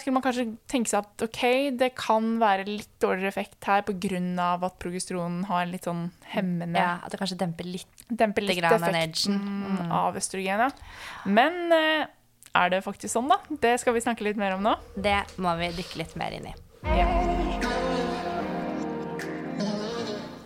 [0.00, 1.42] skulle man kanskje tenke seg at ok,
[1.76, 4.20] det kan være litt dårligere effekt her pga.
[4.56, 6.94] at progesteronen har en litt sånn hemmende ja.
[7.04, 8.01] At det kanskje demper litt.
[8.12, 9.38] Demper litt effekten.
[9.38, 9.92] Mm.
[9.92, 10.82] av østrogenet.
[11.24, 12.10] Men eh,
[12.52, 13.38] er det faktisk sånn, da?
[13.62, 14.76] Det skal vi snakke litt mer om nå.
[14.92, 16.56] Det må vi dykke litt mer inn i.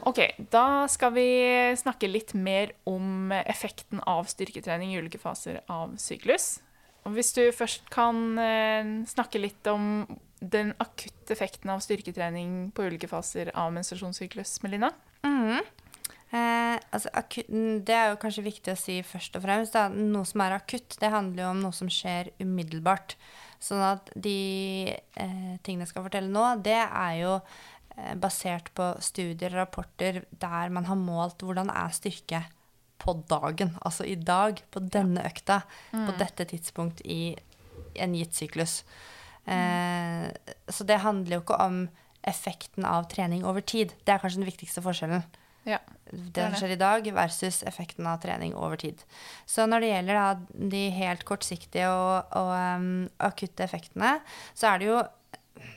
[0.07, 0.20] Ok,
[0.55, 1.26] da skal vi
[1.74, 6.61] snakke litt mer om effekten av styrketrening i ulike faser av syklus.
[7.07, 10.07] Og hvis du først kan eh, snakke litt om
[10.38, 14.92] den akutte effekten av styrketrening på ulike faser av menstruasjonssyklus, Melina?
[15.26, 15.66] Mhm.
[16.35, 17.51] Eh, altså, akutt,
[17.87, 19.77] det er jo kanskje viktig å si først og fremst.
[19.77, 19.87] Da.
[19.93, 23.17] Noe som er akutt, det handler jo om noe som skjer umiddelbart.
[23.62, 24.37] Sånn at de
[24.91, 30.25] eh, tingene jeg skal fortelle nå, det er jo eh, basert på studier og rapporter
[30.31, 32.43] der man har målt hvordan er styrke
[33.01, 33.77] på dagen.
[33.87, 35.62] Altså i dag, på denne økta,
[35.93, 37.37] på dette tidspunkt i
[38.03, 38.81] en gitt syklus.
[39.47, 40.27] Eh,
[40.69, 41.83] så det handler jo ikke om
[42.27, 43.95] effekten av trening over tid.
[44.05, 45.23] Det er kanskje den viktigste forskjellen.
[45.66, 45.81] Ja.
[46.07, 49.02] Det som skjer i dag, versus effekten av trening over tid.
[49.50, 50.26] Så når det gjelder da,
[50.74, 52.90] de helt kortsiktige og, og um,
[53.26, 54.16] akutte effektene,
[54.55, 55.00] så er det jo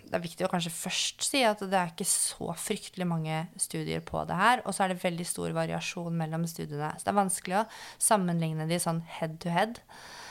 [0.09, 4.01] det er viktig å kanskje først si at det er ikke så fryktelig mange studier
[4.05, 4.63] på det her.
[4.65, 6.89] Og så er det veldig stor variasjon mellom studiene.
[6.97, 7.67] Så det er vanskelig å
[8.01, 9.77] sammenligne de sånn head to head.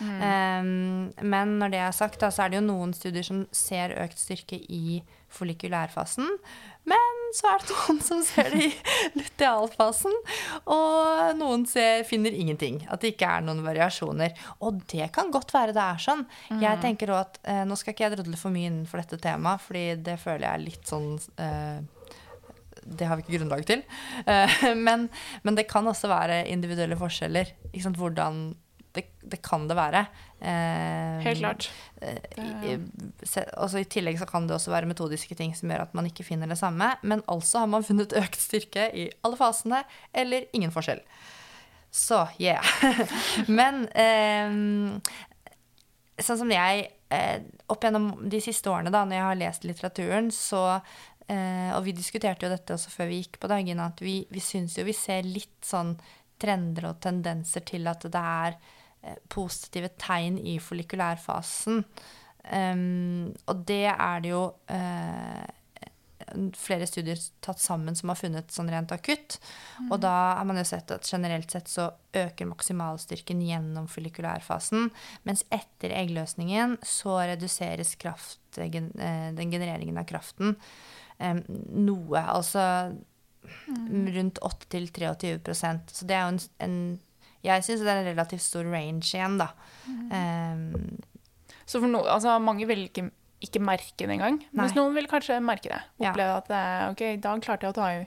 [0.03, 3.94] Um, men når det er sagt, da, så er det jo noen studier som ser
[4.03, 5.01] økt styrke i
[5.38, 6.27] follikulærfasen.
[6.88, 10.14] Men så er det noen som ser det i lutealfasen.
[10.72, 12.81] Og noen ser, finner ingenting.
[12.88, 14.35] At det ikke er noen variasjoner.
[14.64, 16.24] Og det kan godt være det er sånn.
[16.62, 19.64] Jeg tenker også at eh, Nå skal ikke jeg drodle for mye innenfor dette temaet,
[19.64, 21.09] fordi det føler jeg er litt sånn
[21.42, 21.79] eh,
[22.88, 23.83] det har vi ikke grunnlag til.
[24.24, 25.09] Eh, men,
[25.44, 27.53] men det kan også være individuelle forskjeller.
[27.98, 28.48] Hvordan
[28.99, 30.05] det, det kan det være.
[30.41, 31.71] Eh, Helt klart.
[32.03, 32.77] eh, i,
[33.57, 36.27] altså I tillegg så kan det også være metodiske ting som gjør at man ikke
[36.27, 36.93] finner det samme.
[37.03, 39.83] Men altså har man funnet økt styrke i alle fasene,
[40.15, 41.03] eller ingen forskjell.
[41.91, 42.65] Så yeah.
[43.59, 45.01] men eh,
[46.21, 50.31] sånn som jeg eh, Opp gjennom de siste årene, da, når jeg har lest litteraturen,
[50.35, 54.21] så eh, Og vi diskuterte jo dette også før vi gikk på dagene, at vi,
[54.33, 55.97] vi syns jo vi ser litt sånn
[56.39, 58.59] trender og tendenser til at det er
[59.33, 61.85] positive tegn i follikulærfasen.
[62.49, 65.47] Um, og det er det jo uh,
[66.57, 69.38] flere studier tatt sammen som har funnet sånn rent akutt.
[69.88, 74.90] Og da har man jo sett at generelt sett så øker maksimalstyrken gjennom follikulærfasen.
[75.29, 80.57] Mens etter eggløsningen så reduseres kraft, eh, den genereringen av kraften
[81.18, 81.44] um,
[81.88, 82.25] noe.
[82.25, 82.64] Altså
[84.14, 86.79] rundt 8-23% Så det er jo en, en
[87.44, 89.53] Jeg syns det er en relativt stor range igjen, da.
[89.87, 90.98] Um,
[91.68, 93.11] Så for no, altså, mange vil ikke,
[93.44, 94.38] ikke merke det engang.
[94.57, 95.81] Mens noen vil kanskje merke det.
[96.03, 96.14] Ja.
[96.38, 98.07] At det er, ok, i dag klarte jeg å ta i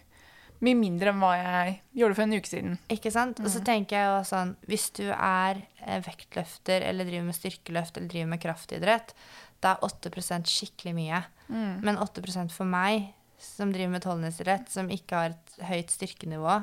[0.61, 2.75] mye mindre enn hva jeg gjorde for en uke siden.
[2.93, 3.39] Ikke sant?
[3.41, 7.97] Og så tenker jeg jo sånn Hvis du er eh, vektløfter eller driver med styrkeløft
[7.97, 9.15] eller driver med kraftidrett,
[9.61, 11.23] da er 8% skikkelig mye.
[11.85, 13.09] Men 8% for meg,
[13.41, 16.59] som driver med utholdenhetsidrett, som ikke har et høyt styrkenivå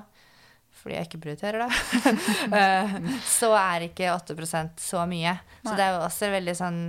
[0.78, 1.70] fordi jeg ikke prioriterer det,
[2.58, 5.34] eh, så er ikke 8% så mye.
[5.64, 6.82] Så det er jo også veldig sånn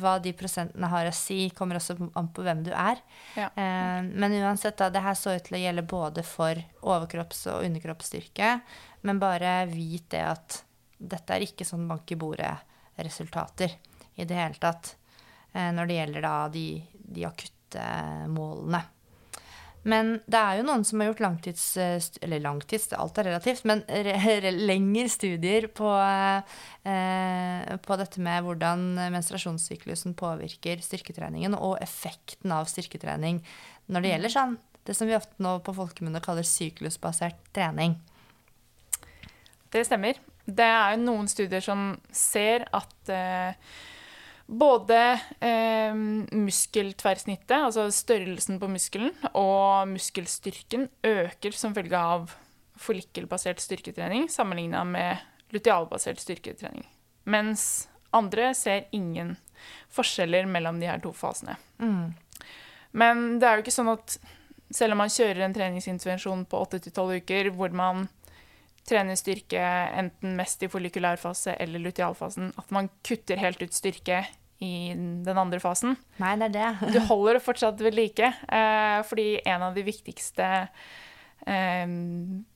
[0.00, 3.00] Hva de prosentene har å si, kommer også an på hvem du er.
[3.34, 3.48] Ja.
[3.58, 7.64] Eh, men uansett, da, det her så ut til å gjelde både for overkropps- og
[7.66, 8.52] underkroppsstyrke.
[9.08, 10.60] Men bare vit det at
[11.00, 13.74] dette er ikke sånn bank i bordet-resultater
[14.20, 14.94] i det hele tatt.
[15.52, 16.66] Eh, når det gjelder da de,
[17.16, 17.86] de akutte
[18.30, 18.84] målene.
[19.88, 21.64] Men det er jo noen som har gjort langtids...
[21.80, 25.88] eh, Eller langtids, alt er relativt, men re, re, lengre studier på,
[26.84, 33.40] eh, på dette med hvordan menstruasjonssyklusen påvirker styrketreningen, og effekten av styrketrening
[33.90, 37.98] når det gjelder sånn det som vi ofte nå på folkemunne kaller syklusbasert trening.
[39.70, 40.18] Det stemmer.
[40.44, 43.52] Det er jo noen studier som ser at eh,
[44.50, 44.98] både
[45.40, 45.94] eh,
[46.34, 52.32] muskeltverrsnittet, altså størrelsen på muskelen, og muskelstyrken øker som følge av
[52.80, 55.22] follikkelbasert styrketrening sammenligna med
[55.54, 56.82] lutealbasert styrketrening.
[57.30, 57.86] Mens
[58.16, 59.36] andre ser ingen
[59.92, 61.54] forskjeller mellom de her to fasene.
[62.90, 64.16] Men det er jo ikke sånn at
[64.74, 68.08] selv om man kjører en treningsintervensjon på 8-12 uker, hvor man
[68.88, 74.24] trener styrke enten mest i follikulærfase eller lutealfasen, at man kutter helt ut styrke
[74.60, 74.92] i
[75.24, 75.94] den andre fasen.
[76.20, 76.92] Nei, det er det.
[76.92, 80.48] Du holder det fortsatt ved like, eh, fordi en av de viktigste
[81.46, 81.86] eh,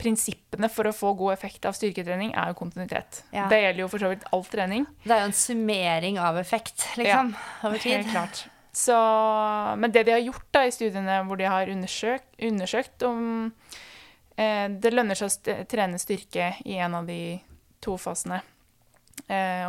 [0.00, 3.22] prinsippene for å få god effekt av styrketrening er jo kontinuitet.
[3.32, 3.48] Ja.
[3.48, 4.84] Det gjelder jo for så vidt all trening.
[5.04, 7.32] Det er jo en summering av effekt, liksom,
[7.64, 8.02] over tid.
[8.02, 8.44] Helt klart.
[8.74, 8.94] Så,
[9.78, 13.20] men det de har gjort da, i studiene hvor de har undersøkt, undersøkt om
[14.36, 17.38] eh, det lønner seg å trene styrke i en av de
[17.84, 18.40] to fasene,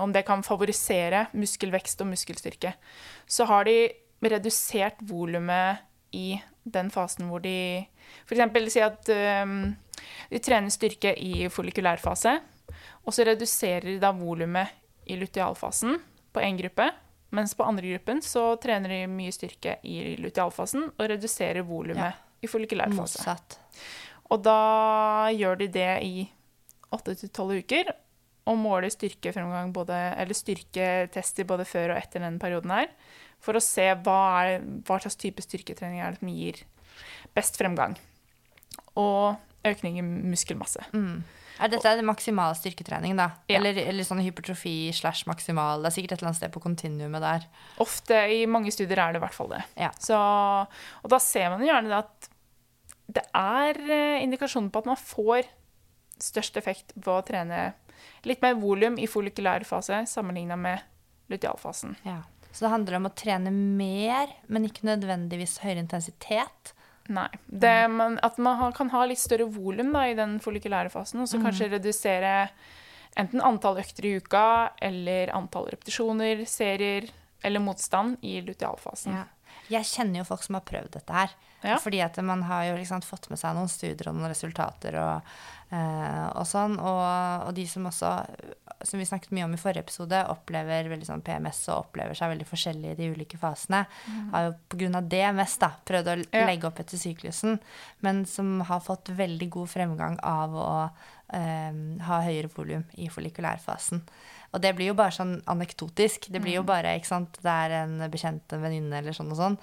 [0.01, 2.73] om det kan favorisere muskelvekst og muskelstyrke,
[3.27, 3.75] så har de
[4.25, 5.77] redusert volumet
[6.15, 7.85] i den fasen hvor de
[8.25, 8.73] f.eks.
[8.73, 9.45] si at eh,
[10.31, 12.35] de trener styrke i follikulærfase,
[13.05, 14.67] og så reduserer de da volumet
[15.05, 15.99] i lutealfasen
[16.33, 16.89] på én gruppe,
[17.35, 22.11] mens på andre gruppen så trener de mye styrke i lutealfasen og reduserer volumet Ja.
[22.41, 23.21] i follikulærfase.
[23.21, 23.59] Motsatt.
[24.31, 26.25] Og da gjør de det i
[26.95, 27.91] 8-12 uker
[28.45, 32.91] og måler styrkefremgang både, eller styrketester både før og etter den perioden her,
[33.41, 36.61] for å se hva, er, hva slags type styrketrening er det som gir
[37.37, 37.97] best fremgang.
[38.95, 40.85] Og økning i muskelmasse.
[40.93, 41.25] Mm.
[41.55, 43.29] Er dette det maksimal styrketrening, da?
[43.47, 43.59] Ja.
[43.59, 45.81] Eller, eller sånn hypertrofi slash maksimal?
[45.81, 47.45] Det er sikkert et eller annet sted på kontinuumet der.
[47.83, 49.61] Ofte, i mange studier er det i hvert fall det.
[49.79, 49.91] Ja.
[50.01, 52.29] Så, og da ser man gjerne det at
[53.15, 55.47] det er eh, indikasjoner på at man får
[56.21, 57.61] størst effekt ved å trene
[58.23, 60.79] litt mer volum i follikulær fase sammenligna med
[61.29, 61.95] lutealfasen.
[62.05, 62.21] Ja.
[62.51, 66.73] Så det handler om å trene mer, men ikke nødvendigvis høyere intensitet.
[67.11, 67.27] Nei.
[67.45, 71.27] Det, man, at man ha- kan ha litt større volum i den follikulære fasen, og
[71.29, 72.49] så kanskje redusere
[73.19, 77.09] enten antall økter i uka, eller antall repetisjoner, serier,
[77.45, 79.13] eller motstand i lutealfasen.
[79.19, 79.25] Ja.
[79.69, 81.33] Jeg kjenner jo folk som har prøvd dette her.
[81.65, 81.79] Ja.
[81.81, 85.31] Fordi at man har jo liksom fått med seg noen studier og noen resultater og,
[85.73, 86.75] eh, og sånn.
[86.77, 88.11] Og, og de som også,
[88.85, 92.35] som vi snakket mye om i forrige episode, opplever veldig sånn PMS og opplever seg
[92.35, 93.85] veldig forskjellig i de ulike fasene,
[94.35, 95.01] har jo pga.
[95.01, 96.45] det mest da, prøvd å Ja.
[96.45, 97.57] legge opp etter syklusen,
[98.05, 100.69] men som har fått veldig god fremgang av å
[101.33, 101.73] eh,
[102.05, 104.03] ha høyere volum i follikulærfasen.
[104.55, 106.29] Og det blir jo bare sånn anekdotisk.
[106.31, 109.39] Det blir jo bare, ikke sant, det er en bekjent, en venninne eller sånn og
[109.41, 109.57] sånn.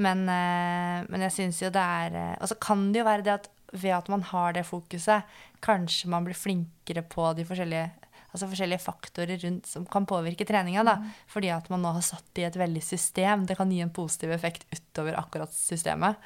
[0.00, 3.26] Men, eh, men jeg syns jo det er eh, Og så kan det jo være
[3.28, 5.22] det at ved at man har det fokuset,
[5.60, 7.90] kanskje man blir flinkere på de forskjellige
[8.28, 10.82] Altså forskjellige faktorer rundt som kan påvirke treninga.
[10.84, 10.98] da,
[11.32, 13.46] Fordi at man nå har satt i et veldig system.
[13.48, 16.16] Det kan gi en positiv effekt utover akkurat systemet.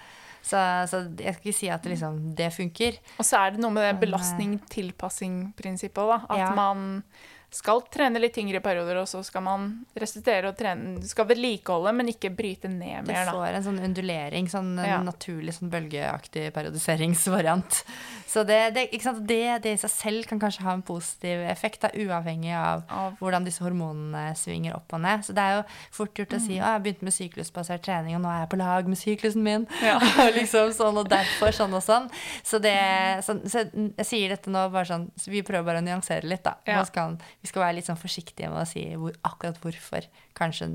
[0.43, 0.59] Så,
[0.91, 2.99] så jeg skal ikke si at det, liksom, det funker.
[3.23, 5.95] Og så er det noe med det eh, belastning-tilpassing-prinsippet.
[6.11, 6.51] da, At Ja.
[6.59, 7.05] man
[7.53, 9.67] skal trene litt tyngre perioder, og så skal man
[9.99, 13.27] restituere og trene, skal vedlikeholde, men ikke bryte ned mer.
[13.29, 13.33] da.
[13.33, 15.03] får en sånn undulering, sånn Ja.
[15.05, 17.85] naturlig sånn bølgeaktig periodiseringsvariant.
[18.27, 18.87] Så det, det?
[18.93, 23.17] Det, det i seg selv kan kanskje ha en positiv effekt, da, uavhengig av Av-
[23.21, 25.21] hvordan disse hormonene svinger opp og ned.
[25.27, 26.63] Så det er jo fort gjort å si Mm.
[26.63, 29.67] at jeg begynte med syklusbasert trening, og nå er jeg på lag med syklusen min.
[29.83, 29.99] Ja.
[30.39, 32.09] liksom sånn, og derfor sånn og sånn.
[32.43, 33.67] Så, det, sånn, så
[33.99, 36.55] jeg sier dette nå bare sånn, så vi prøver bare å nyansere litt, da.
[36.67, 36.77] Ja.
[36.81, 40.07] Man skal, vi skal være litt sånn forsiktige med å si hvor, akkurat hvorfor
[40.39, 40.71] kanskje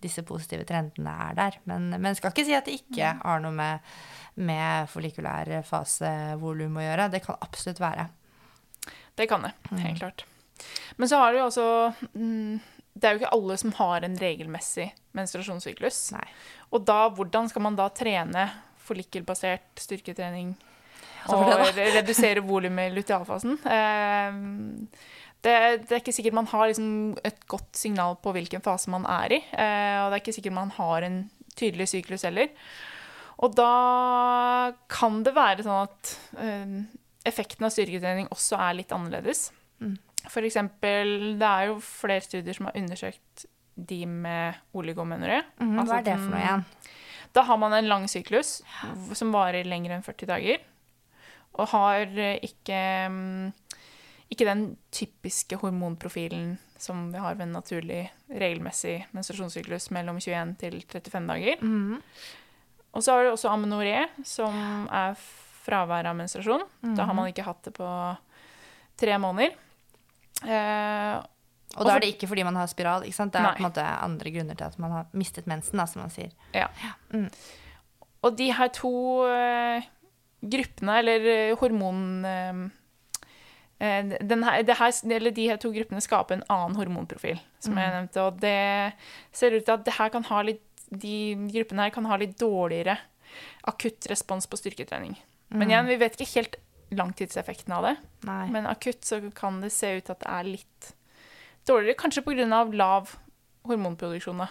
[0.00, 1.54] disse positive trendene er der.
[1.64, 3.20] Men, men skal ikke si at det ikke Mm.
[3.24, 3.80] har noe med,
[4.36, 7.10] med follikulær fasevolum å gjøre.
[7.12, 8.08] Det kan absolutt være.
[9.16, 9.78] Det kan det, Mm.
[9.86, 10.24] helt klart.
[10.96, 12.60] Men så har du jo også mm,
[12.96, 16.12] Det er jo ikke alle som har en regelmessig menstruasjonssyklus.
[16.12, 16.24] Nei.
[16.72, 18.46] Og da, hvordan skal man da trene
[18.86, 20.54] follikelbasert styrketrening
[21.28, 23.58] og redusere volumet i lutealfasen?
[23.68, 24.38] Eh,
[25.46, 25.54] det,
[25.86, 26.90] det er ikke sikkert man har liksom
[27.26, 29.40] et godt signal på hvilken fase man er i.
[29.54, 31.18] eh, og det er ikke sikkert man har en
[31.56, 32.50] tydelig syklus heller.
[33.44, 33.70] Og da
[34.92, 36.76] kan det være sånn at eh,
[37.28, 39.50] effekten av styrketrening også er litt annerledes.
[39.82, 39.96] Mm.
[40.26, 45.42] For eksempel, det er jo flere studier som har undersøkt de med oligomenoré.
[45.60, 46.64] Mm, Altså Hva er det for noe igjen?
[47.36, 48.62] Da har man en lang syklus
[49.18, 50.62] som varer lenger enn 40 dager.
[51.60, 52.80] Og har eh, ikke,
[53.12, 53.52] mm,
[54.32, 54.62] ikke den
[54.94, 61.62] typiske hormonprofilen som vi har ved en naturlig, regelmessig menstruasjonssyklus mellom 21 til 35 dager.
[61.62, 62.00] Mm.
[62.96, 65.16] Og så har du også amenoré, som er
[65.66, 66.64] fravær av menstruasjon.
[66.96, 67.88] Da har man ikke hatt det på
[69.00, 69.54] tre måneder.
[70.46, 71.16] Eh,
[71.76, 73.04] Og da er det ikke fordi man har spiral.
[73.04, 73.32] ikke sant?
[73.34, 73.52] Det er Nei.
[73.56, 76.32] på en måte andre grunner til at man har mistet mensen, da, som man sier.
[76.54, 76.68] Ja.
[77.12, 77.28] Mm.
[78.24, 78.92] Og de her to
[79.28, 79.86] eh,
[80.42, 82.02] gruppene, eller eh, hormon...
[83.78, 87.78] eh, den her, det her, eller de her to gruppene skaper en annen hormonprofil, som
[87.78, 88.24] jeg nevnte.
[88.24, 88.56] Og det
[89.36, 91.16] ser ut til at det her kan ha litt, de
[91.50, 92.98] gruppene her kan ha litt dårligere
[93.66, 95.16] akutt respons på styrketrening.
[95.48, 96.56] Men igjen, vi vet ikke helt
[96.94, 97.94] langtidseffekten av det.
[98.26, 98.44] Nei.
[98.54, 100.90] Men akutt så kan det se ut til at det er litt
[101.66, 102.62] dårligere, kanskje pga.
[102.72, 103.16] lav
[103.66, 104.44] hormonproduksjon.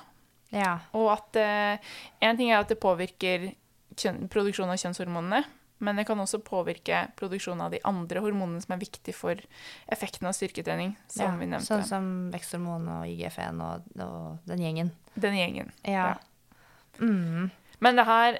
[0.55, 0.79] Ja.
[0.93, 3.51] Og at eh, En ting er at det påvirker
[3.95, 5.43] kjøn, produksjonen av kjønnshormonene,
[5.83, 9.41] men det kan også påvirke produksjonen av de andre hormonene som er viktige for
[9.91, 11.33] effekten av styrketrening, som ja.
[11.39, 11.67] vi nevnte.
[11.67, 14.93] Sånn som veksthormon og IGF-1 og, og den gjengen.
[15.19, 15.73] Den gjengen.
[15.83, 16.13] Ja.
[17.01, 17.51] Mm.
[17.83, 18.37] Men det her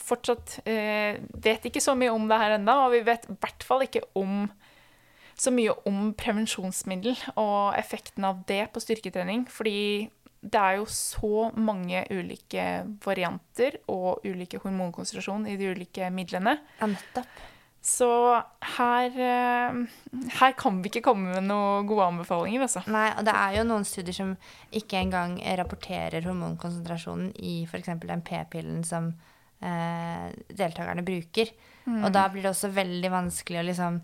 [0.00, 3.66] fortsatt eh, Vet ikke så mye om det her ennå, og vi vet i hvert
[3.66, 4.46] fall ikke om
[5.38, 9.44] så mye om prevensjonsmiddel og effekten av det på styrketrening.
[9.52, 10.08] Fordi
[10.40, 12.64] det er jo så mange ulike
[13.04, 16.58] varianter og ulike hormonkonsentrasjon i de ulike midlene.
[16.80, 17.46] ja, nettopp.
[17.88, 18.08] Så
[18.76, 19.76] her, eh,
[20.40, 22.82] her kan vi ikke komme med noen gode anbefalinger, altså.
[22.90, 24.34] Nei, og det er jo noen studier som
[24.74, 27.92] ikke engang rapporterer hormonkonsentrasjonen i f.eks.
[28.02, 29.12] den p-pillen som
[29.62, 31.54] eh, deltakerne bruker.
[31.88, 34.02] Og da blir det også veldig vanskelig å liksom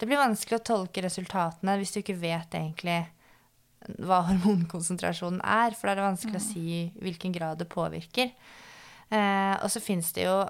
[0.00, 2.96] Det blir vanskelig å tolke resultatene hvis du ikke vet egentlig
[3.98, 8.32] hva hormonkonsentrasjonen er, for da er det vanskelig å si hvilken grad det påvirker.
[9.08, 10.40] Eh, og så fins det jo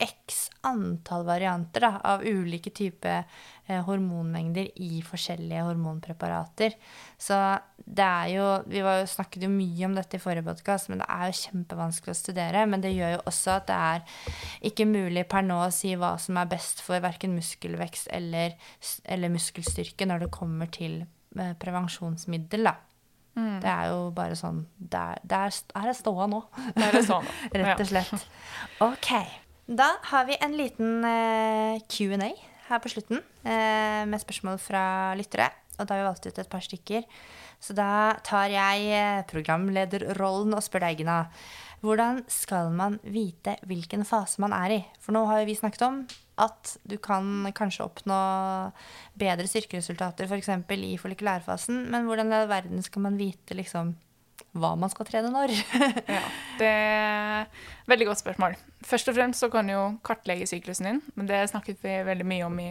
[0.00, 3.24] x antall varianter da, av ulike typer
[3.66, 6.76] eh, hormonmengder i forskjellige hormonpreparater.
[7.20, 7.36] Så
[7.84, 11.02] det er jo Vi var jo, snakket jo mye om dette i forrige podkast, men
[11.02, 12.64] det er jo kjempevanskelig å studere.
[12.70, 14.26] Men det gjør jo også at det er
[14.72, 18.56] ikke mulig per nå å si hva som er best for verken muskelvekst eller,
[19.04, 21.02] eller muskelstyrke når det kommer til
[21.34, 22.76] prevensjonsmiddel, da.
[23.40, 26.42] Det er jo bare sånn Der, der er det ståa nå.
[26.74, 27.34] Der er ståa nå.
[27.60, 28.26] Rett og slett.
[28.84, 29.10] OK.
[29.70, 32.32] Da har vi en liten eh, Q&A
[32.70, 34.82] her på slutten eh, med spørsmål fra
[35.18, 35.46] lyttere.
[35.78, 37.06] Og da har vi valgt ut et par stykker.
[37.62, 41.22] Så da tar jeg eh, programlederrollen og spør deg, Gina.
[41.80, 44.80] Hvordan skal man vite hvilken fase man er i?
[45.00, 46.02] For nå har vi snakket om
[46.40, 48.18] at du kan kanskje oppnå
[49.20, 50.50] bedre styrkeresultater f.eks.
[50.76, 53.94] i follikulærfasen, men hvordan i all verden skal man vite liksom
[54.56, 55.52] hva man skal trene når?
[56.16, 56.20] Ja,
[56.58, 58.56] det er et veldig godt spørsmål.
[58.84, 62.26] Først og fremst så kan du jo kartlegge syklusen din, men det snakket vi veldig
[62.28, 62.70] mye om i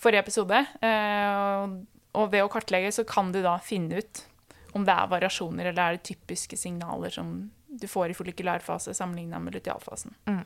[0.00, 0.60] forrige episode.
[0.84, 1.76] Eh,
[2.18, 4.22] Og ved å kartlegge så kan du da finne ut
[4.76, 9.42] om det er variasjoner eller er det typiske signaler som du får i follikulærfase sammenlignet
[9.42, 10.14] med lutealfasen.
[10.28, 10.44] Mm.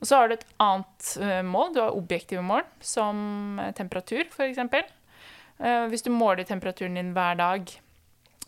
[0.00, 1.74] Og så har du et annet eh, mål.
[1.74, 4.60] Du har objektive mål, som eh, temperatur f.eks.
[5.60, 7.68] Hvis du måler temperaturen din hver dag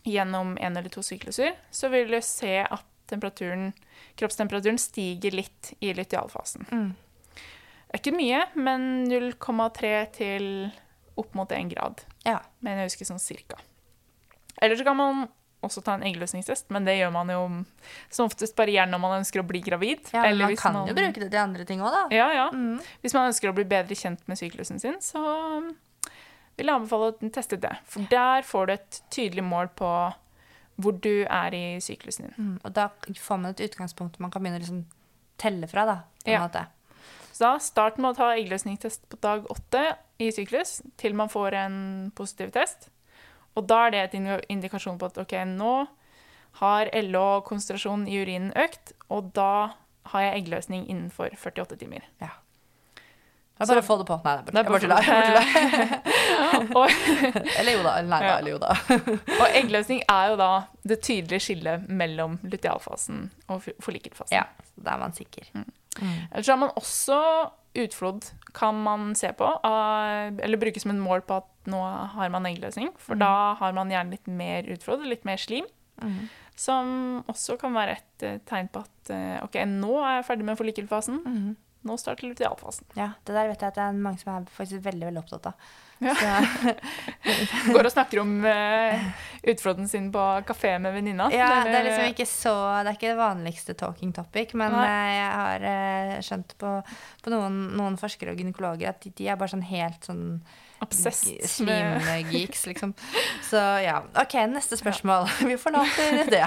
[0.03, 2.89] gjennom en eller to sykluser, så vil du se at
[4.17, 6.65] kroppstemperaturen stiger litt i lutealfasen.
[6.71, 6.87] Mm.
[7.93, 10.47] Det er ikke mye, men 0,3 til
[11.21, 12.39] opp mot 1 grad, Ja.
[12.59, 13.59] Men jeg husker sånn cirka.
[14.57, 15.27] Eller så kan man
[15.63, 17.41] også ta en eggløsningstest, men det gjør man jo
[18.13, 20.09] som oftest bare gjerne når man ønsker å bli gravid.
[20.13, 22.03] ja men eller man kan kan jo bruke det til andre ting òg, da.
[22.15, 22.49] Ja, ja.
[22.53, 22.79] Mm.
[23.01, 25.21] Hvis man ønsker å bli bedre kjent med syklusen sin, så
[25.59, 25.71] um,
[26.57, 27.73] vil jeg anbefale å teste det.
[27.89, 29.89] For der får du et tydelig mål på
[30.81, 32.37] hvor du er i syklusen din.
[32.37, 32.53] Mm.
[32.63, 32.87] Og da
[33.21, 34.85] får man et utgangspunkt man kan begynne å liksom
[35.41, 35.95] telle fra, da.
[36.23, 36.47] På en Ja.
[36.47, 36.65] måte.
[37.33, 41.53] Så da start med å ta eggløsningstest på dag åtte i syklus, til man får
[41.57, 42.89] en positiv test.
[43.55, 44.15] Og da er det et
[44.49, 45.73] indikasjon på at ok, nå
[46.61, 49.49] har LH-konsentrasjonen i urinen økt, og da
[50.13, 52.05] har jeg eggløsning innenfor 48 timer.
[53.53, 54.15] Det er bare å få det på.
[54.25, 54.79] Nei, det er bare,
[56.73, 56.89] og,
[57.59, 57.91] Eller jo da.
[58.01, 58.25] Nei da.
[58.25, 58.37] Ja.
[58.39, 58.73] Eller jo da.
[59.41, 60.49] og eggløsning er jo da
[60.89, 64.33] det tydelige skillet mellom lutealfasen og fo- follikelfasen.
[64.35, 65.45] Ja, så da er man sikker.
[66.01, 67.19] Ellers har man også
[67.85, 71.79] utflod, kan man se på, eller bruke som en mål på at nå
[72.13, 72.91] har man eggløsning.
[73.01, 75.65] For da har man gjerne litt mer utflod, litt mer slim.
[76.01, 76.27] Mm.
[76.59, 76.87] Som
[77.31, 80.59] også kan være et eh, tegn på at eh, ok, nå er jeg ferdig med
[80.59, 81.21] follikelfasen.
[81.25, 81.53] Mhm.
[81.83, 82.87] Nå starter lutealfasen.
[82.95, 85.49] Ja, det der vet jeg at det er mange som er faktisk veldig veldig opptatt
[85.51, 85.71] av.
[86.03, 86.13] Ja.
[86.19, 86.73] Så,
[87.73, 89.03] Går og snakker om uh,
[89.51, 91.29] utflodden sin på kafé med venninna.
[91.31, 94.89] ja, det er liksom ikke så Det er ikke det vanligste talking topic, men Nei.
[94.89, 96.75] eh, jeg har uh, skjønt på,
[97.23, 100.25] på noen, noen forskere og gynekologer at de, de er bare sånn helt sånn
[100.83, 102.93] Obsessed Slimgeeks, liksom.
[103.47, 104.01] Så ja.
[104.19, 105.29] OK, neste spørsmål.
[105.49, 106.43] Vi forlater det.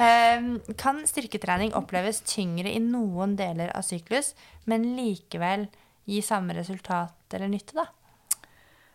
[0.00, 0.48] Um,
[0.80, 4.34] kan styrketrening oppleves tyngre i noen deler av syklus,
[4.66, 5.68] men likevel
[6.08, 7.86] gi samme resultat eller nytte, da?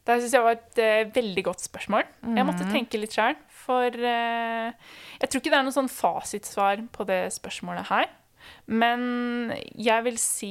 [0.04, 2.04] Det syns jeg var et uh, veldig godt spørsmål.
[2.36, 2.74] Jeg måtte Mhm.
[2.74, 3.38] tenke litt sjøl.
[3.64, 4.72] For uh,
[5.22, 8.10] jeg tror ikke det er noe sånn fasitsvar på det spørsmålet her.
[8.68, 10.50] Men jeg vil si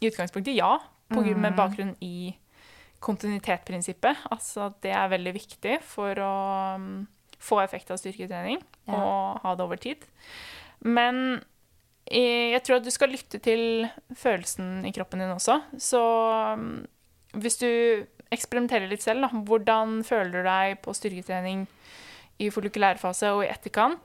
[0.00, 0.72] i utgangspunktet ja,
[1.12, 1.58] på grunn med Mhm.
[1.60, 2.34] bakgrunn i
[3.04, 4.26] kontinuitetsprinsippet.
[4.30, 6.34] Altså det er veldig viktig for å
[6.80, 6.94] mm,
[7.40, 8.60] få effekt av styrketrening
[8.90, 8.98] Ja.
[9.00, 10.04] og ha det over tid.
[10.84, 11.40] Men
[12.10, 13.84] jeg tror at du skal lytte til
[14.18, 15.60] følelsen i kroppen din også.
[15.78, 16.00] Så
[16.58, 16.72] mm,
[17.38, 17.68] hvis du
[18.34, 21.64] eksperimenterer litt selv, da, hvordan føler du deg på styrketrening
[22.40, 24.04] i follikulærfase og i etterkant?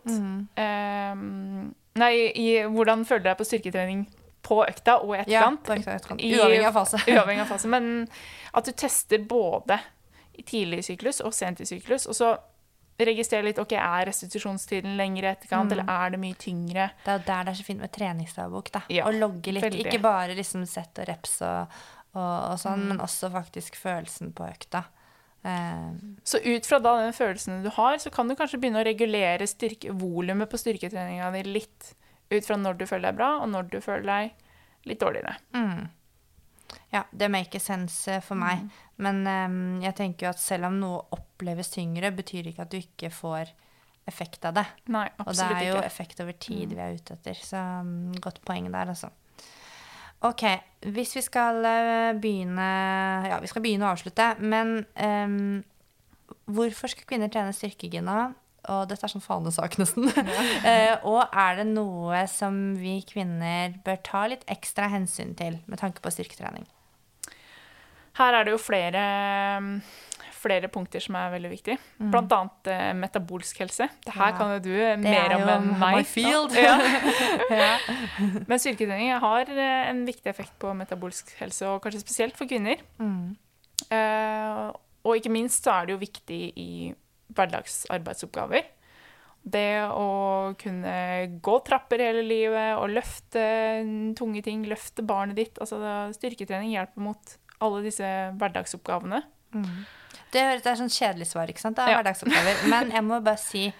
[0.59, 4.05] Ehm, nei, i, hvordan føler du deg på styrketrening
[4.45, 5.69] på økta og i Ja, etterkant?
[5.89, 6.21] etterkant.
[6.21, 6.97] I- Uavhengig av fase.
[7.11, 7.67] Uavhengig av fase.
[7.71, 8.07] Men
[8.53, 9.79] at du tester både
[10.37, 12.05] i tidlig i syklus og sent i syklus.
[12.11, 12.35] Og så
[12.99, 15.71] registrerer litt ok, er restitusjonstiden lengre etterkant, Mm.
[15.73, 16.85] eller er det mye tyngre?
[17.03, 18.71] Det er der det er så fint med treningsdagbok.
[18.71, 18.81] da.
[18.89, 19.63] Ja, Å logge litt.
[19.65, 19.85] veldig.
[19.89, 21.67] Ikke bare liksom sett og reps og,
[22.15, 22.87] og, og sånn, Mm.
[22.93, 24.85] men også faktisk følelsen på økta.
[25.43, 25.91] Eh,
[26.23, 29.45] Så ut fra da den følelsen du har, så kan du kanskje begynne å regulere
[29.93, 31.93] volumet på styrketreninga di litt
[32.31, 35.37] ut fra når du føler deg bra, og når du føler deg litt dårligere.
[35.57, 35.85] mm.
[36.89, 38.63] Ja, det maker sense eh, for meg.
[39.03, 42.77] Men um, jeg tenker jo at selv om noe oppleves tyngre, betyr ikke at du
[42.79, 43.51] ikke får
[44.09, 44.63] effekt av det.
[44.93, 45.85] Nei, Og det er jo ikke.
[45.89, 47.37] effekt over tid vi er ute etter.
[47.37, 49.11] Så um, godt poeng der, altså.
[50.25, 50.45] Ok,
[50.95, 52.69] hvis vi skal eh, begynne
[53.29, 55.59] Ja, vi skal begynne å avslutte, men um,
[56.55, 58.31] hvorfor skal kvinner trene styrke, Gina?
[58.71, 60.07] Og dette er sånn fanesak, nesten.
[60.09, 65.81] uh, og er det noe som vi kvinner bør ta litt ekstra hensyn til med
[65.83, 66.65] tanke på styrketrening?
[68.15, 69.01] Her er det jo flere,
[70.39, 71.75] flere punkter som er veldig viktige.
[71.99, 73.89] Blant annet uh, metabolsk helse.
[74.05, 74.37] Det her Ja.
[74.37, 76.07] kan jo du eh, Det mer er om enn my meg.
[76.07, 76.55] field.
[76.55, 76.77] Ja.
[77.61, 77.73] ja.
[78.47, 82.79] Men styrketrening har eh, en viktig effekt på metabolsk helse, og kanskje spesielt for kvinner.
[83.03, 83.35] Mm.
[83.91, 84.71] Uh,
[85.05, 86.69] og ikke minst så er det jo viktig i
[87.33, 88.65] hverdagsarbeidsoppgaver.
[89.45, 90.93] Det å kunne
[91.45, 93.43] gå trapper hele livet og løfte
[94.17, 95.59] tunge ting, løfte barnet ditt.
[95.61, 95.77] Altså
[96.17, 98.07] styrketrening hjelper mot alle disse
[98.39, 99.21] hverdagsoppgavene.
[99.53, 101.77] Det, høres- det er sånn kjedelig svar, ikke sant?
[101.77, 102.01] Det er Ja.
[102.01, 102.67] hverdagsoppgaver.
[102.69, 103.73] Men jeg må bare si,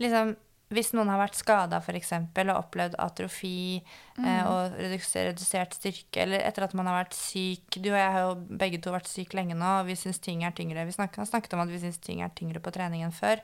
[0.00, 0.34] liksom,
[0.74, 2.12] hvis noen har vært skada f.eks.
[2.16, 7.78] og opplevd atrofi eh, og redusert, redusert styrke, eller etter at man har vært syk
[7.78, 10.44] Du og jeg har jo begge to vært syke lenge nå, og vi syns ting
[10.46, 10.86] er tyngre.
[10.88, 13.42] Vi snakket, snakket om at vi syns ting er tyngre på trening enn før.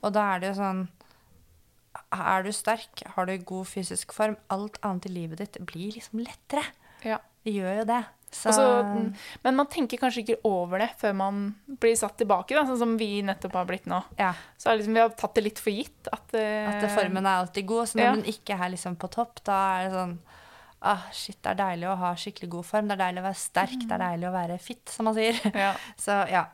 [0.00, 0.86] Og da er det jo sånn
[2.14, 6.22] Er du sterk, har du god fysisk form, alt annet i livet ditt blir liksom
[6.22, 6.64] lettere.
[7.06, 7.18] Ja.
[7.44, 8.02] Det gjør jo det.
[8.30, 9.12] Så Og så-
[9.42, 12.96] men man tenker kanskje ikke over det før man blir satt tilbake, da, sånn som
[12.96, 14.02] vi nettopp har blitt nå.
[14.18, 14.34] ja.
[14.56, 16.08] Så liksom, vi har tatt det litt for gitt.
[16.12, 16.68] At, uh...
[16.70, 17.88] At formen er alltid god.
[17.88, 18.12] Så når ja.
[18.14, 20.18] den ikke er liksom på topp, da er det sånn
[20.82, 22.88] ah, Shit, det er deilig å ha skikkelig god form.
[22.88, 23.80] Det er deilig å være sterk.
[23.86, 25.40] Det er deilig å være fit, som man sier.
[25.54, 25.74] ja.
[26.04, 26.46] Så ja.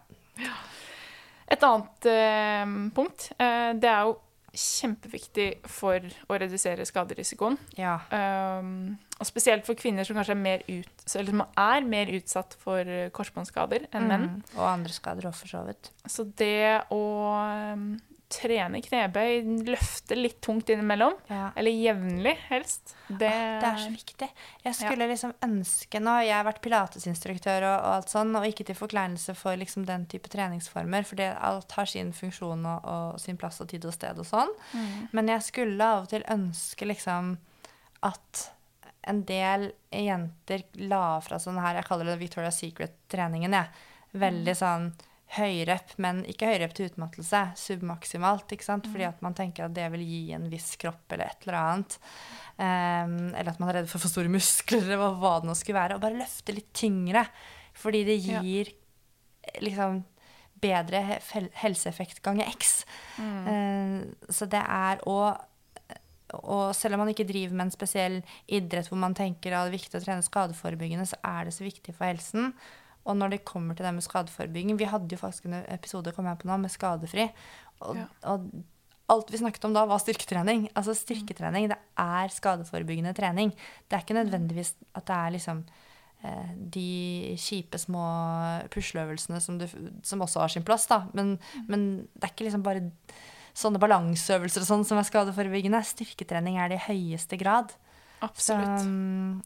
[1.46, 4.16] Et annet uh, punkt, uh, det er jo
[4.56, 7.58] kjempeviktig for å redusere skaderisikoen.
[7.78, 7.98] Ja.
[8.10, 12.56] Um, og spesielt for kvinner som kanskje er mer, ut, eller som er mer utsatt
[12.60, 12.82] for
[13.16, 14.26] korsbåndsskader korsbåndskader enn menn.
[14.36, 14.42] Mm.
[14.58, 15.90] Og andre skader òg, for så vidt.
[16.08, 17.02] Så det å
[17.74, 17.88] um,
[18.28, 21.52] trene knebøy, løfte litt tungt innimellom, Ja.
[21.56, 24.28] eller jevnlig helst, det, Ah, Det er så viktig.
[24.64, 28.66] Jeg skulle liksom ønske Nå har jeg vært pilatesinstruktør og, og alt sånn, og ikke
[28.66, 33.20] til forkleinelse for liksom den type treningsformer, for det, alt har sin funksjon og, og
[33.20, 34.50] sin plass og tid og sted og sånn.
[34.74, 35.08] Mm.
[35.12, 37.36] Men jeg skulle av og til ønske liksom
[38.02, 38.50] at
[39.06, 43.68] en del jenter la fra sånn her, jeg kaller det Victoria's Secret-treningen, jeg.
[44.18, 44.88] Veldig sånn
[45.34, 48.86] høyrep, men ikke høyrep til utmattelse, submaksimalt, ikke sant?
[48.92, 51.96] Fordi at man tenker at det vil gi en viss kropp eller et eller annet.
[52.56, 55.80] Um, eller at man er redd for for store muskler, eller hva, det nå skulle
[55.80, 55.98] være.
[55.98, 57.26] Og bare løfte litt tyngre,
[57.76, 59.58] fordi det gir ja.
[59.66, 60.04] liksom
[60.62, 61.02] bedre
[61.60, 62.78] helseeffekt ganger x.
[63.20, 63.98] Eh,
[64.32, 65.18] så det er å
[66.34, 68.16] og selv om man ikke driver med en spesiell
[68.50, 71.62] idrett hvor man tenker at det er viktig å trene skadeforebyggende, så er det så
[71.62, 72.50] viktig for helsen.
[73.06, 76.26] Og når det kommer til det med skadeforebygging Vi hadde jo faktisk en episode kom
[76.26, 77.28] jeg på nå, med skadefri.
[77.80, 78.06] Og, Ja.
[78.32, 78.48] og
[79.08, 80.68] alt vi snakket om da, var styrketrening.
[80.74, 83.52] Altså styrketrening, det er skadeforebyggende trening.
[83.86, 85.60] Det er ikke nødvendigvis at det er liksom
[86.24, 88.02] eh, de kjipe små
[88.74, 89.68] pusleøvelsene som, du,
[90.02, 91.04] som også har sin plass, da.
[91.14, 91.36] Men,
[91.68, 92.90] men det er ikke liksom bare
[93.56, 95.84] sånne balanseøvelser og sånn som er skadeforebyggende.
[95.86, 97.72] Styrketrening er det i høyeste grad.
[98.24, 98.80] Absolutt.
[98.80, 98.88] Så,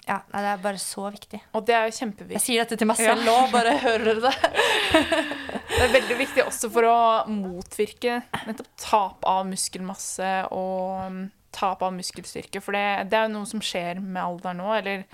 [0.06, 1.40] ja, nei, det er bare så viktig.
[1.58, 2.36] Og det er jo kjempeviktig.
[2.38, 3.14] Jeg sier dette til meg Ja.
[3.14, 4.34] selv nå, bare hører dere det?
[5.70, 6.96] Det er veldig viktig også for å
[7.30, 11.20] motvirke nettopp tap av muskelmasse og um,
[11.56, 12.60] tap av muskelstyrke.
[12.60, 15.04] For det, det er jo noe som skjer med alderen nå, eller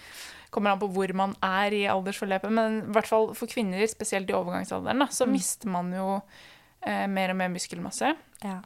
[0.50, 2.50] kommer an på hvor man er i aldersforløpet.
[2.56, 6.08] Men i hvert fall for kvinner, spesielt i overgangsalderen, da, så mister man jo
[6.82, 8.14] eh, mer og mer muskelmasse.
[8.42, 8.58] Ja.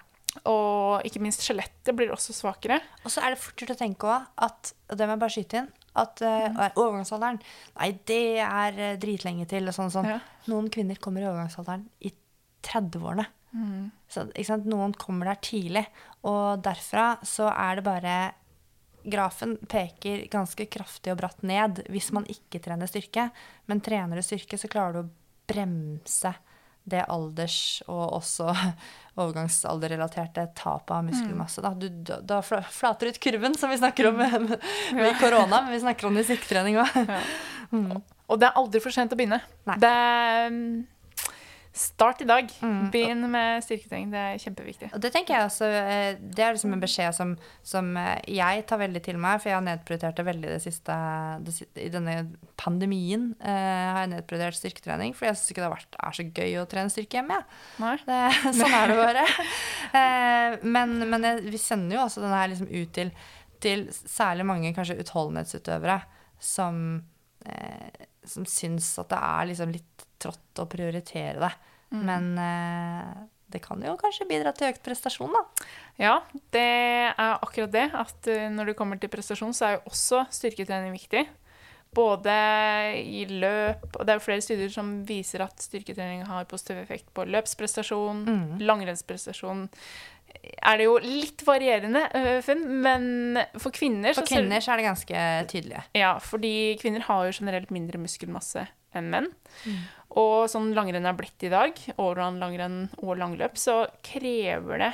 [0.47, 2.78] Og ikke minst skjelettet blir også svakere.
[3.03, 5.35] Og så er det fort gjort å tenke også at, og det må jeg bare
[5.35, 5.70] skyte inn,
[6.01, 10.07] at uh, overgangsalderen Nei, det er eh, dritlenge til, og sånn sånn.
[10.07, 10.20] Ja.
[10.53, 12.12] Noen kvinner kommer i overgangsalderen i
[12.66, 13.26] 30-årene.
[14.11, 14.68] Så, ikke sant?
[14.70, 15.83] Noen kommer der tidlig.
[16.28, 18.18] Og derfra så er det bare
[19.01, 23.31] Grafen peker ganske kraftig og bratt ned hvis man ikke trener styrke.
[23.70, 25.11] Men trener du styrke, så klarer du å
[25.49, 26.35] bremse
[26.85, 28.55] det alders- og også
[29.20, 31.64] overgangsalderrelaterte tapet av muskelmasse.
[31.64, 31.89] Da, du,
[32.22, 36.09] da, flater ut kurven, som vi snakker om med, med, med korona, men vi snakker
[36.09, 36.97] om det i styrketrening òg.
[38.31, 39.41] Og det er aldri for sent å begynne.
[39.66, 39.76] Nei.
[39.83, 39.95] Det
[40.51, 40.64] um,
[41.72, 42.48] Start i dag.
[42.60, 42.90] Mm.
[42.90, 44.08] Begynn med styrketrening.
[44.10, 44.88] Det er kjempeviktig.
[44.96, 48.64] Og det tenker jeg også, eh, det er liksom en beskjed som, som eh, jeg
[48.66, 50.96] tar veldig til meg, for jeg har nedprioritert det veldig det siste,
[51.46, 52.16] det, siste I denne
[52.58, 56.26] pandemien eh, har jeg nedprioritert styrketrening, for jeg syns ikke det har vært, er så
[56.26, 57.38] gøy å trene styrke hjemme.
[57.78, 57.94] Ja.
[58.10, 58.20] Det,
[58.58, 59.26] sånn er det bare.
[60.02, 63.14] Eh, men men jeg, vi sender jo også denne her liksom ut til,
[63.62, 66.00] til særlig mange kanskje utholdenhetsutøvere
[66.42, 66.84] som
[67.46, 71.52] eh, som syns at det er liksom litt trått å prioritere det.
[71.90, 72.02] Mm.
[72.06, 73.12] Men eh,
[73.50, 75.66] det kan jo kanskje bidra til økt prestasjon, da.
[75.98, 76.14] Ja,
[76.54, 76.66] det
[77.16, 77.88] er akkurat det.
[77.98, 81.24] At eh, når det kommer til prestasjon, så er jo også styrketrening viktig.
[81.90, 82.30] Både
[83.02, 87.08] i løp Og det er jo flere studier som viser at styrketrening har positiv effekt
[87.16, 88.60] på løpsprestasjon, Mm.
[88.62, 89.64] langrennsprestasjon.
[90.61, 94.89] Er det jo litt varierende øh, funn, men for kvinner For kvinner så er det
[94.89, 95.85] ganske tydelig.
[95.97, 98.66] Ja, fordi kvinner har jo generelt mindre muskelmasse
[98.97, 99.28] enn menn.
[100.18, 104.91] Og sånn langrenn er blitt i dag, overland-langrenn og langløp, så krever det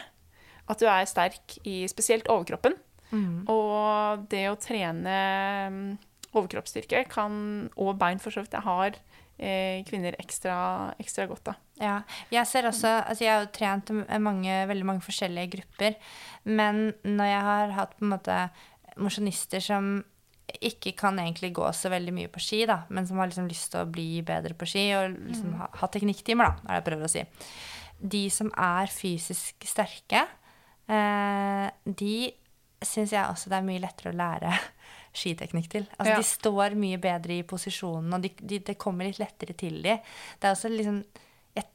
[0.66, 2.76] at du er sterk i spesielt overkroppen.
[3.12, 3.46] Mm.
[3.48, 5.16] Og det å trene
[5.72, 5.82] mm,
[6.34, 10.56] overkroppsstyrke kan, og bein for så vidt, det har eh, kvinner ekstra,
[11.02, 11.62] ekstra godt av.
[11.76, 11.96] Ja.
[12.32, 13.90] Jeg ser også Altså, jeg har trent
[14.24, 15.98] mange, veldig mange forskjellige grupper,
[16.48, 18.38] men når jeg har hatt på en måte
[18.96, 19.98] mosjonister som
[20.46, 23.72] ikke kan egentlig gå så veldig mye på ski, da, men som har liksom lyst
[23.72, 26.86] til å bli bedre på ski og liksom ha, ha teknikktimer, da, er det jeg
[26.88, 27.24] prøver å si.
[28.16, 30.22] De som er fysisk sterke,
[30.86, 32.16] eh, de
[32.84, 34.52] syns jeg også det er mye lettere å lære
[35.16, 35.86] skiteknikk til.
[35.96, 36.18] Altså, Ja.
[36.20, 39.96] De står mye bedre i posisjonen, og de, de, det kommer litt lettere til de.
[40.40, 41.00] Det er også liksom
[41.56, 41.66] jeg,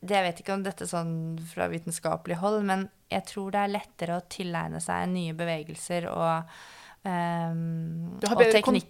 [0.00, 1.12] det, jeg vet ikke om dette sånn
[1.52, 6.58] fra vitenskapelig hold, men jeg tror det er lettere å tilegne seg nye bevegelser og,
[7.06, 8.80] Um, Du har bedre kon-.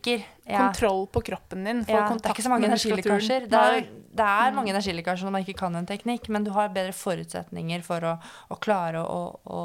[0.47, 1.83] Kontroll på kroppen din.
[1.85, 3.45] Ja, det er ikke så mange energilekkasjer.
[3.53, 3.61] Det
[4.17, 7.83] det er mange energilekkasjer når man ikke kan en teknikk, men du har bedre forutsetninger
[7.85, 8.15] for å,
[8.49, 9.63] å klare å, å,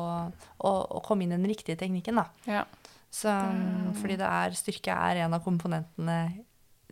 [0.68, 2.20] å komme inn i den riktige teknikken.
[2.20, 2.26] Da.
[2.50, 2.66] Ja.
[3.12, 3.32] Så,
[4.00, 6.20] fordi det er, styrke er en av komponentene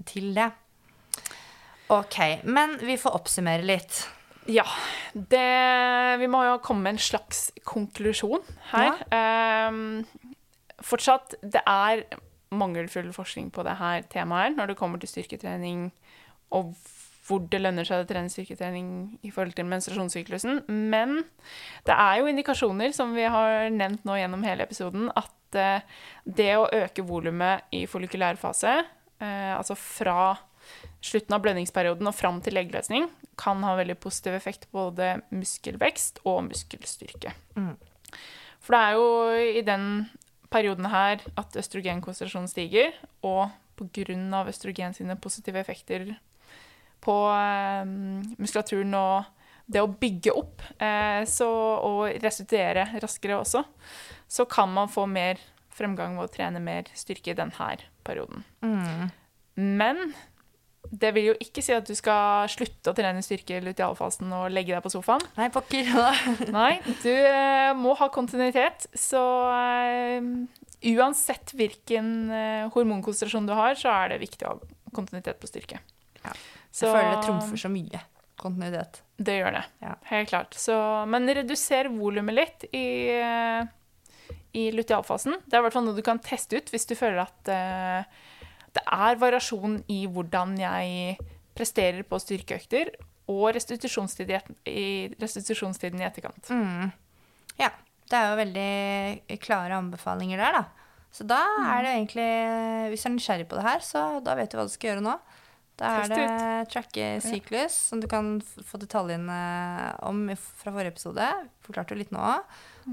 [0.07, 0.49] til det.
[1.89, 4.03] Ok, men vi får oppsummere litt.
[4.49, 4.65] Ja.
[5.13, 5.45] Det,
[6.19, 8.43] vi må jo komme med en slags konklusjon
[8.73, 8.99] her.
[9.15, 10.03] Ehm,
[10.85, 12.03] fortsatt, det er
[12.49, 15.89] mangelfull forskning på det her temaet når det kommer til styrketrening
[16.57, 16.73] og
[17.29, 18.87] hvor det lønner seg å trene styrketrening
[19.21, 20.63] i forhold til menstruasjonssyklusen.
[20.67, 21.19] Men
[21.85, 25.81] det er jo indikasjoner, som vi har nevnt nå gjennom hele episoden, at eh,
[26.25, 28.75] det å øke volumet i follikulær fase,
[29.21, 30.35] eh, altså fra
[31.01, 33.07] slutten av blødningsperioden og fram til leggløsning,
[33.39, 37.33] kan ha veldig positiv effekt på både muskelvekst og muskelstyrke.
[37.55, 37.75] Mm.
[38.59, 39.85] For det er jo i den
[40.51, 42.93] perioden her at østrogenkonsentrasjonen stiger,
[43.23, 44.43] og pga.
[44.49, 46.09] østrogen sine positive effekter
[46.99, 47.85] på eh,
[48.37, 49.35] muskulaturen og
[49.69, 51.47] det å bygge opp eh, så,
[51.85, 53.63] og restituere raskere også,
[54.29, 55.41] så kan man få mer
[55.73, 57.71] fremgang ved å trene mer styrke i denne
[58.05, 58.43] perioden.
[58.61, 59.09] Mm.
[59.59, 60.11] Men
[60.89, 64.49] det vil jo ikke si at du skal slutte å trene styrke i lutealfasen og
[64.53, 65.23] legge deg på sofaen.
[65.37, 65.89] Nei, pokker.
[66.55, 68.87] Nei, du eh, må ha kontinuitet.
[68.97, 69.21] Så
[69.53, 70.29] eh,
[70.95, 75.81] uansett hvilken eh, hormonkonsentrasjon du har, så er det viktig å ha kontinuitet på styrke.
[76.23, 76.33] Ja.
[76.71, 78.01] Så, Jeg føler det trumfer så mye.
[78.39, 79.01] Kontinuitet.
[79.19, 79.65] Det gjør det.
[79.83, 79.93] Ja.
[80.09, 80.55] Helt klart.
[80.57, 80.75] Så,
[81.11, 82.87] men reduser volumet litt i,
[84.57, 85.35] i lutealfasen.
[85.45, 88.03] Det er i hvert fall noe du kan teste ut hvis du føler at eh,
[88.73, 91.17] det er variasjon i hvordan jeg
[91.57, 92.91] presterer på styrkeøkter,
[93.29, 94.31] og restitusjonstid
[94.65, 96.47] i, restitusjonstiden i etterkant.
[96.49, 96.87] Mm.
[97.59, 97.69] Ja.
[98.09, 100.63] Det er jo veldig klare anbefalinger der, da.
[101.13, 101.67] Så da Mm.
[101.73, 104.65] er det egentlig Hvis du er nysgjerrig på det her, så da vet du hva
[104.65, 105.13] du skal gjøre nå.
[105.77, 109.37] Da er det tracke syklus, som du kan få detaljene
[110.03, 111.29] om fra forrige episode.
[111.63, 112.41] Forklarte jo litt nå òg.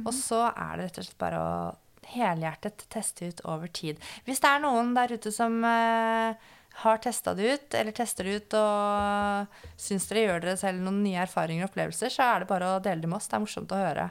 [0.05, 1.77] Og så er det rett og slett bare å
[2.07, 3.99] helhjertet teste ut over tid.
[4.27, 6.37] Hvis det er noen der ute som eh,
[6.83, 11.01] har testa det ut, eller tester det ut og syns dere gjør dere selv noen
[11.03, 13.27] nye erfaringer og opplevelser, så er det bare å dele det med oss.
[13.33, 14.07] Det er morsomt å høre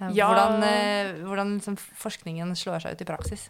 [0.00, 0.26] eh, Ja.
[0.30, 3.48] hvordan, eh, hvordan liksom forskningen slår seg ut i praksis.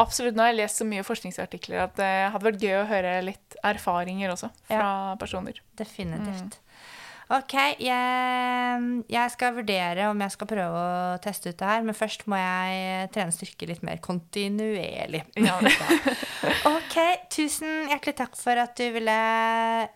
[0.00, 0.34] Absolutt.
[0.34, 3.56] Nå har jeg lest så mye forskningsartikler at det hadde vært gøy å høre litt
[3.62, 5.60] erfaringer også fra personer.
[5.76, 6.56] Definitivt.
[7.32, 11.96] Ok, jeg, jeg skal vurdere om jeg skal prøve å teste ut det her, men
[11.96, 15.24] først må jeg trene styrke litt mer kontinuerlig.
[15.40, 15.56] Ja.
[16.68, 16.94] Ok,
[17.32, 19.14] tusen hjertelig takk for at du ville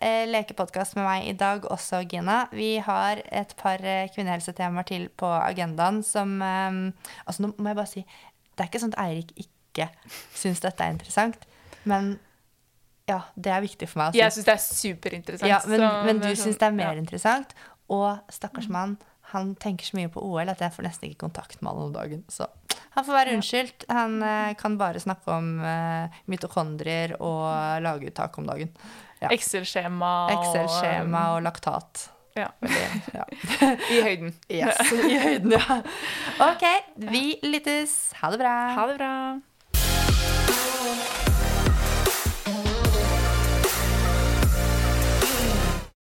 [0.00, 2.38] eh, leke podkast med meg i dag også, Gina.
[2.56, 6.80] Vi har et par eh, kvinnehelsetemaer til på agendaen som eh,
[7.26, 9.90] Altså, nå må jeg bare si Det er ikke sånn at Eirik ikke
[10.32, 11.44] syns dette er interessant,
[11.88, 12.16] men
[13.08, 14.20] ja, det er viktig for meg å si.
[14.20, 15.50] Jeg syns det er superinteressant.
[15.50, 17.02] Ja, men, men du er sånn- syns det er mer ja.
[17.02, 17.54] interessant.
[17.88, 18.98] Og stakkars mann,
[19.32, 21.94] han tenker så mye på OL at jeg får nesten ikke kontakt med han om
[21.96, 22.22] dagen.
[22.32, 22.48] Så
[22.96, 23.88] han får være unnskyldt.
[23.92, 27.48] Han eh, kan bare snakke om eh, mitokondrier og
[27.84, 28.72] laguttak om dagen.
[29.22, 29.32] Ja.
[29.34, 32.08] Excel-skjema Excel-skjema og laktat.
[32.38, 32.52] Ja.
[32.62, 33.24] Veldig, ja.
[33.96, 34.34] I høyden.
[34.52, 35.80] Yes, i høyden, ja.
[36.44, 36.66] OK,
[37.08, 37.98] vi lyttes.
[38.20, 38.56] Ha det bra.
[38.78, 39.12] Ha det bra.